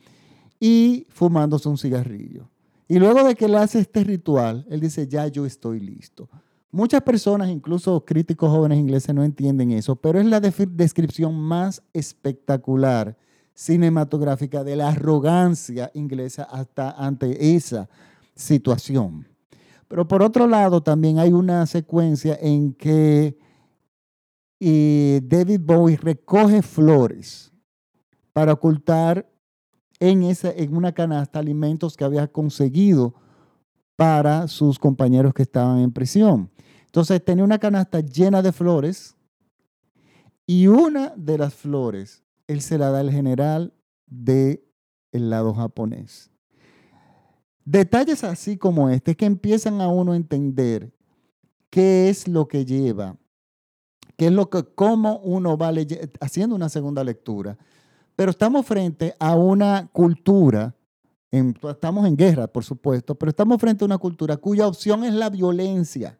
y 0.61 1.07
fumándose 1.11 1.69
un 1.69 1.79
cigarrillo. 1.79 2.49
Y 2.89 2.99
luego 2.99 3.23
de 3.25 3.35
que 3.35 3.45
él 3.45 3.55
hace 3.55 3.81
este 3.81 4.03
ritual, 4.03 4.67
él 4.71 4.81
dice, 4.81 5.07
ya 5.07 5.27
yo 5.29 5.45
estoy 5.45 5.81
listo. 5.81 6.29
Muchas 6.71 7.03
personas, 7.03 7.49
incluso 7.49 8.05
críticos 8.05 8.51
jóvenes 8.51 8.79
ingleses, 8.79 9.15
no 9.15 9.25
entienden 9.25 9.73
eso, 9.73 9.97
pero 9.97 10.21
es 10.21 10.27
la 10.27 10.41
descripción 10.41 11.35
más 11.35 11.83
espectacular 11.93 13.17
cinematográfica 13.55 14.63
de 14.63 14.77
la 14.77 14.89
arrogancia 14.89 15.91
inglesa 15.95 16.45
hasta 16.45 16.91
ante 16.93 17.57
esa 17.57 17.89
situación. 18.35 19.27
Pero 19.89 20.07
por 20.07 20.23
otro 20.23 20.47
lado, 20.47 20.83
también 20.83 21.19
hay 21.19 21.33
una 21.33 21.67
secuencia 21.67 22.39
en 22.41 22.75
que 22.75 23.37
eh, 24.61 25.21
David 25.25 25.61
Bowie 25.63 25.97
recoge 25.97 26.63
flores 26.63 27.51
para 28.33 28.53
ocultar 28.53 29.29
en, 30.01 30.23
esa, 30.23 30.51
en 30.51 30.77
una 30.77 30.93
canasta 30.93 31.39
alimentos 31.39 31.97
que 31.97 32.05
había 32.05 32.27
conseguido 32.29 33.15
para 33.97 34.47
sus 34.49 34.79
compañeros 34.79 35.35
que 35.35 35.43
estaban 35.43 35.79
en 35.81 35.93
prisión. 35.93 36.51
Entonces 36.87 37.25
tenía 37.25 37.45
una 37.45 37.59
canasta 37.59 38.01
llena 38.01 38.43
de 38.43 38.53
flores 38.53 39.17
y 40.47 40.67
una 40.67 41.13
de 41.17 41.39
las 41.39 41.55
flores 41.55 42.23
él 42.47 42.63
se 42.63 42.79
la 42.79 42.91
da 42.91 43.01
al 43.01 43.11
general 43.11 43.75
del 44.07 44.65
el 45.13 45.31
lado 45.31 45.55
japonés. 45.55 46.31
Detalles 47.65 48.25
así 48.25 48.57
como 48.57 48.89
este 48.89 49.15
que 49.17 49.27
empiezan 49.27 49.81
a 49.81 49.89
uno 49.89 50.13
a 50.13 50.17
entender 50.17 50.91
qué 51.69 52.09
es 52.09 52.27
lo 52.27 52.49
que 52.49 52.65
lleva, 52.65 53.17
qué 54.17 54.27
es 54.27 54.33
lo 54.33 54.49
que, 54.49 54.65
cómo 54.65 55.19
uno 55.19 55.59
va 55.59 55.71
haciendo 56.21 56.57
una 56.57 56.71
segunda 56.71 57.05
lectura. 57.05 57.59
Pero 58.19 58.33
estamos 58.33 58.67
frente 58.67 59.15
a 59.21 59.37
una 59.37 59.89
cultura 59.93 60.75
estamos 61.31 62.05
en 62.05 62.17
guerra, 62.17 62.49
por 62.49 62.65
supuesto, 62.65 63.15
pero 63.15 63.31
estamos 63.31 63.61
frente 63.61 63.85
a 63.85 63.87
una 63.87 63.99
cultura 63.99 64.37
cuya 64.39 64.67
opción 64.67 65.05
es 65.05 65.15
la 65.15 65.31
violencia. 65.31 66.19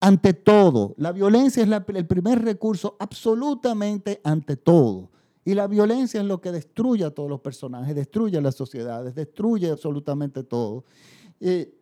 Ante 0.00 0.32
todo, 0.32 0.94
la 0.96 1.12
violencia 1.12 1.62
es 1.62 1.68
el 1.94 2.06
primer 2.06 2.42
recurso 2.42 2.96
absolutamente 2.98 4.22
ante 4.24 4.56
todo. 4.56 5.10
Y 5.44 5.52
la 5.52 5.66
violencia 5.66 6.22
es 6.22 6.26
lo 6.26 6.40
que 6.40 6.50
destruye 6.50 7.04
a 7.04 7.10
todos 7.10 7.28
los 7.28 7.40
personajes, 7.40 7.94
destruye 7.94 8.38
a 8.38 8.40
las 8.40 8.54
sociedades, 8.54 9.14
destruye 9.14 9.70
absolutamente 9.70 10.44
todo. 10.44 10.86
Eh, 11.40 11.74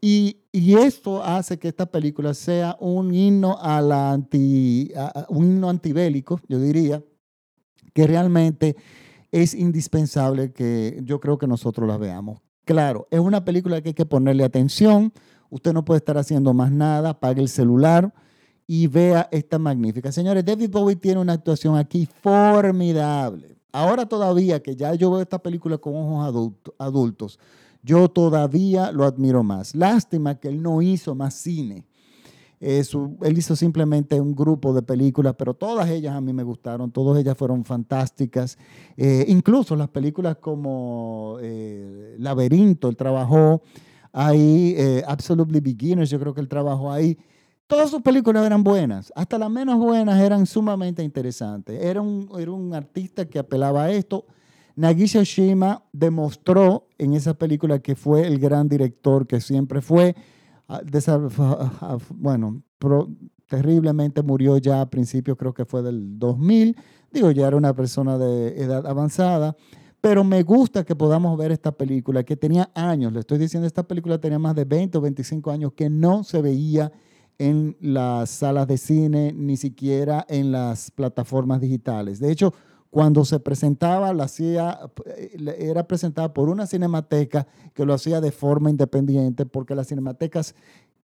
y, 0.00 0.38
esto 0.52 1.22
hace 1.22 1.58
que 1.58 1.68
esta 1.68 1.84
película 1.84 2.32
sea 2.32 2.78
un 2.80 3.12
himno, 3.12 3.58
a 3.60 3.82
la 3.82 4.12
anti, 4.12 4.90
un 5.28 5.44
himno 5.44 5.68
antibélico, 5.68 6.40
yo 6.48 6.58
diría, 6.58 7.02
que 7.92 8.06
realmente 8.06 8.76
es 9.32 9.54
indispensable 9.54 10.52
que 10.52 11.00
yo 11.04 11.20
creo 11.20 11.38
que 11.38 11.46
nosotros 11.46 11.88
la 11.88 11.98
veamos. 11.98 12.40
Claro, 12.64 13.08
es 13.10 13.20
una 13.20 13.44
película 13.44 13.80
que 13.80 13.88
hay 13.90 13.94
que 13.94 14.06
ponerle 14.06 14.44
atención. 14.44 15.12
Usted 15.50 15.72
no 15.72 15.84
puede 15.84 15.98
estar 15.98 16.18
haciendo 16.18 16.52
más 16.52 16.70
nada. 16.70 17.10
Apague 17.10 17.40
el 17.40 17.48
celular 17.48 18.12
y 18.66 18.86
vea 18.86 19.28
esta 19.32 19.58
magnífica. 19.58 20.12
Señores, 20.12 20.44
David 20.44 20.70
Bowie 20.70 20.96
tiene 20.96 21.20
una 21.20 21.32
actuación 21.32 21.76
aquí 21.76 22.06
formidable. 22.22 23.56
Ahora 23.72 24.06
todavía 24.06 24.62
que 24.62 24.76
ya 24.76 24.94
yo 24.94 25.10
veo 25.10 25.22
esta 25.22 25.38
película 25.38 25.78
con 25.78 25.94
ojos 25.94 26.54
adultos, 26.78 27.38
yo 27.82 28.08
todavía 28.10 28.92
lo 28.92 29.04
admiro 29.04 29.42
más. 29.42 29.74
Lástima 29.74 30.34
que 30.34 30.48
él 30.48 30.62
no 30.62 30.82
hizo 30.82 31.14
más 31.14 31.34
cine 31.34 31.87
él 32.60 33.38
hizo 33.38 33.54
simplemente 33.54 34.20
un 34.20 34.34
grupo 34.34 34.72
de 34.72 34.82
películas, 34.82 35.34
pero 35.38 35.54
todas 35.54 35.88
ellas 35.90 36.14
a 36.14 36.20
mí 36.20 36.32
me 36.32 36.42
gustaron, 36.42 36.90
todas 36.90 37.20
ellas 37.20 37.36
fueron 37.36 37.64
fantásticas. 37.64 38.58
Eh, 38.96 39.24
incluso 39.28 39.76
las 39.76 39.88
películas 39.88 40.36
como 40.40 41.36
eh, 41.40 42.16
Laberinto, 42.18 42.88
él 42.88 42.96
trabajó 42.96 43.62
ahí, 44.12 44.74
eh, 44.76 45.04
Absolutely 45.06 45.60
Beginners, 45.60 46.10
yo 46.10 46.18
creo 46.18 46.34
que 46.34 46.40
él 46.40 46.48
trabajó 46.48 46.90
ahí. 46.90 47.16
Todas 47.68 47.90
sus 47.90 48.00
películas 48.02 48.46
eran 48.46 48.64
buenas, 48.64 49.12
hasta 49.14 49.38
las 49.38 49.50
menos 49.50 49.78
buenas 49.78 50.18
eran 50.20 50.46
sumamente 50.46 51.02
interesantes. 51.02 51.80
Era 51.80 52.00
un, 52.00 52.28
un 52.32 52.74
artista 52.74 53.26
que 53.26 53.38
apelaba 53.38 53.84
a 53.84 53.90
esto. 53.92 54.24
Nagisa 54.74 55.22
Shima 55.22 55.82
demostró 55.92 56.86
en 56.98 57.12
esa 57.12 57.34
película 57.34 57.80
que 57.80 57.94
fue 57.94 58.26
el 58.26 58.38
gran 58.38 58.68
director 58.68 59.26
que 59.26 59.40
siempre 59.40 59.82
fue 59.82 60.14
Ah, 60.68 60.82
ah, 61.38 61.72
ah, 61.80 61.98
bueno, 62.10 62.62
terriblemente 63.46 64.22
murió 64.22 64.58
ya 64.58 64.82
a 64.82 64.90
principios, 64.90 65.38
creo 65.38 65.54
que 65.54 65.64
fue 65.64 65.82
del 65.82 66.18
2000. 66.18 66.76
Digo, 67.10 67.30
ya 67.30 67.48
era 67.48 67.56
una 67.56 67.74
persona 67.74 68.18
de 68.18 68.62
edad 68.62 68.86
avanzada, 68.86 69.56
pero 70.02 70.24
me 70.24 70.42
gusta 70.42 70.84
que 70.84 70.94
podamos 70.94 71.38
ver 71.38 71.52
esta 71.52 71.72
película 71.72 72.22
que 72.22 72.36
tenía 72.36 72.70
años, 72.74 73.14
le 73.14 73.20
estoy 73.20 73.38
diciendo, 73.38 73.66
esta 73.66 73.82
película 73.82 74.20
tenía 74.20 74.38
más 74.38 74.54
de 74.54 74.66
20 74.66 74.98
o 74.98 75.00
25 75.00 75.50
años 75.50 75.72
que 75.72 75.88
no 75.88 76.22
se 76.22 76.42
veía 76.42 76.92
en 77.38 77.76
las 77.80 78.28
salas 78.28 78.66
de 78.66 78.76
cine, 78.76 79.32
ni 79.34 79.56
siquiera 79.56 80.26
en 80.28 80.52
las 80.52 80.90
plataformas 80.90 81.60
digitales. 81.60 82.18
De 82.20 82.30
hecho, 82.30 82.52
cuando 82.90 83.24
se 83.24 83.38
presentaba, 83.38 84.10
hacía, 84.22 84.78
era 85.58 85.86
presentada 85.86 86.32
por 86.32 86.48
una 86.48 86.66
cinemateca 86.66 87.46
que 87.74 87.84
lo 87.84 87.94
hacía 87.94 88.20
de 88.20 88.32
forma 88.32 88.70
independiente, 88.70 89.46
porque 89.46 89.74
las 89.74 89.88
cinematecas 89.88 90.54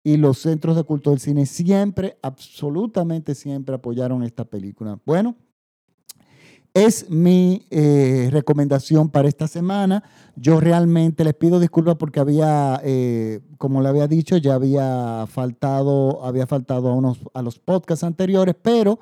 y 0.03 0.17
los 0.17 0.39
centros 0.39 0.77
de 0.77 0.85
culto 0.85 1.11
del 1.11 1.21
cine 1.21 1.47
siempre, 1.47 2.19
absolutamente 2.23 3.35
siempre 3.35 3.75
apoyaron 3.75 4.23
esta 4.23 4.45
película. 4.45 4.99
Bueno, 5.05 5.35
es 6.75 7.09
mi 7.09 7.67
eh, 7.71 8.29
recomendación 8.33 9.09
para 9.09 9.29
esta 9.29 9.47
semana. 9.47 10.03
Yo 10.35 10.61
realmente 10.61 11.25
les 11.25 11.35
pido 11.35 11.61
disculpas 11.61 11.95
porque 11.97 12.19
había, 12.19 12.81
eh, 12.83 13.41
como 13.59 13.81
le 13.81 13.89
había 13.89 14.09
dicho, 14.09 14.37
ya 14.37 14.55
había 14.55 15.27
faltado, 15.29 16.25
había 16.25 16.47
faltado 16.47 16.89
a, 16.89 16.95
unos, 16.95 17.21
a 17.33 17.43
los 17.43 17.59
podcasts 17.59 18.05
anteriores, 18.05 18.57
pero 18.61 18.99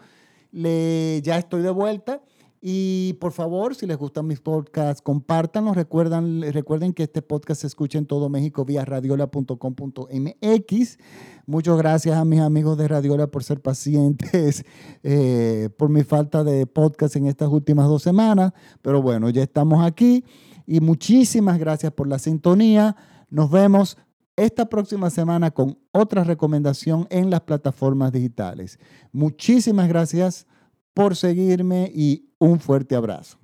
ya 0.53 1.38
estoy 1.38 1.62
de 1.62 1.71
vuelta. 1.71 2.21
Y 2.64 3.14
por 3.14 3.33
favor, 3.33 3.75
si 3.75 3.88
les 3.88 3.96
gustan 3.96 4.29
mis 4.29 4.40
podcasts, 4.40 5.03
compártanlos. 5.03 5.75
Recuerdan, 5.75 6.42
recuerden 6.53 6.92
que 6.92 7.03
este 7.03 7.20
podcast 7.20 7.62
se 7.62 7.66
escucha 7.66 7.98
en 7.98 8.07
todo 8.07 8.29
México 8.29 8.64
vía 8.64 8.85
radiola.com.mx. 8.85 10.98
Muchas 11.44 11.77
gracias 11.77 12.16
a 12.16 12.25
mis 12.25 12.38
amigos 12.38 12.79
de 12.79 12.87
Radiola 12.87 13.27
por 13.27 13.42
ser 13.42 13.61
pacientes 13.61 14.64
eh, 15.03 15.70
por 15.77 15.88
mi 15.88 16.05
falta 16.05 16.44
de 16.44 16.68
podcast 16.68 17.16
en 17.16 17.27
estas 17.27 17.48
últimas 17.48 17.88
dos 17.88 18.05
semanas. 18.05 18.53
Pero 18.81 19.03
bueno, 19.03 19.29
ya 19.29 19.42
estamos 19.42 19.85
aquí 19.85 20.25
y 20.64 20.79
muchísimas 20.79 21.59
gracias 21.59 21.90
por 21.90 22.07
la 22.07 22.20
sintonía. 22.20 22.94
Nos 23.29 23.51
vemos 23.51 23.98
esta 24.37 24.68
próxima 24.68 25.11
semana 25.11 25.51
con 25.51 25.81
otra 25.90 26.22
recomendación 26.22 27.09
en 27.11 27.29
las 27.29 27.40
plataformas 27.40 28.12
digitales. 28.12 28.79
Muchísimas 29.11 29.88
gracias 29.88 30.46
por 30.94 31.16
seguirme 31.16 31.90
y 31.94 32.32
un 32.43 32.59
fuerte 32.59 32.95
abrazo. 32.97 33.42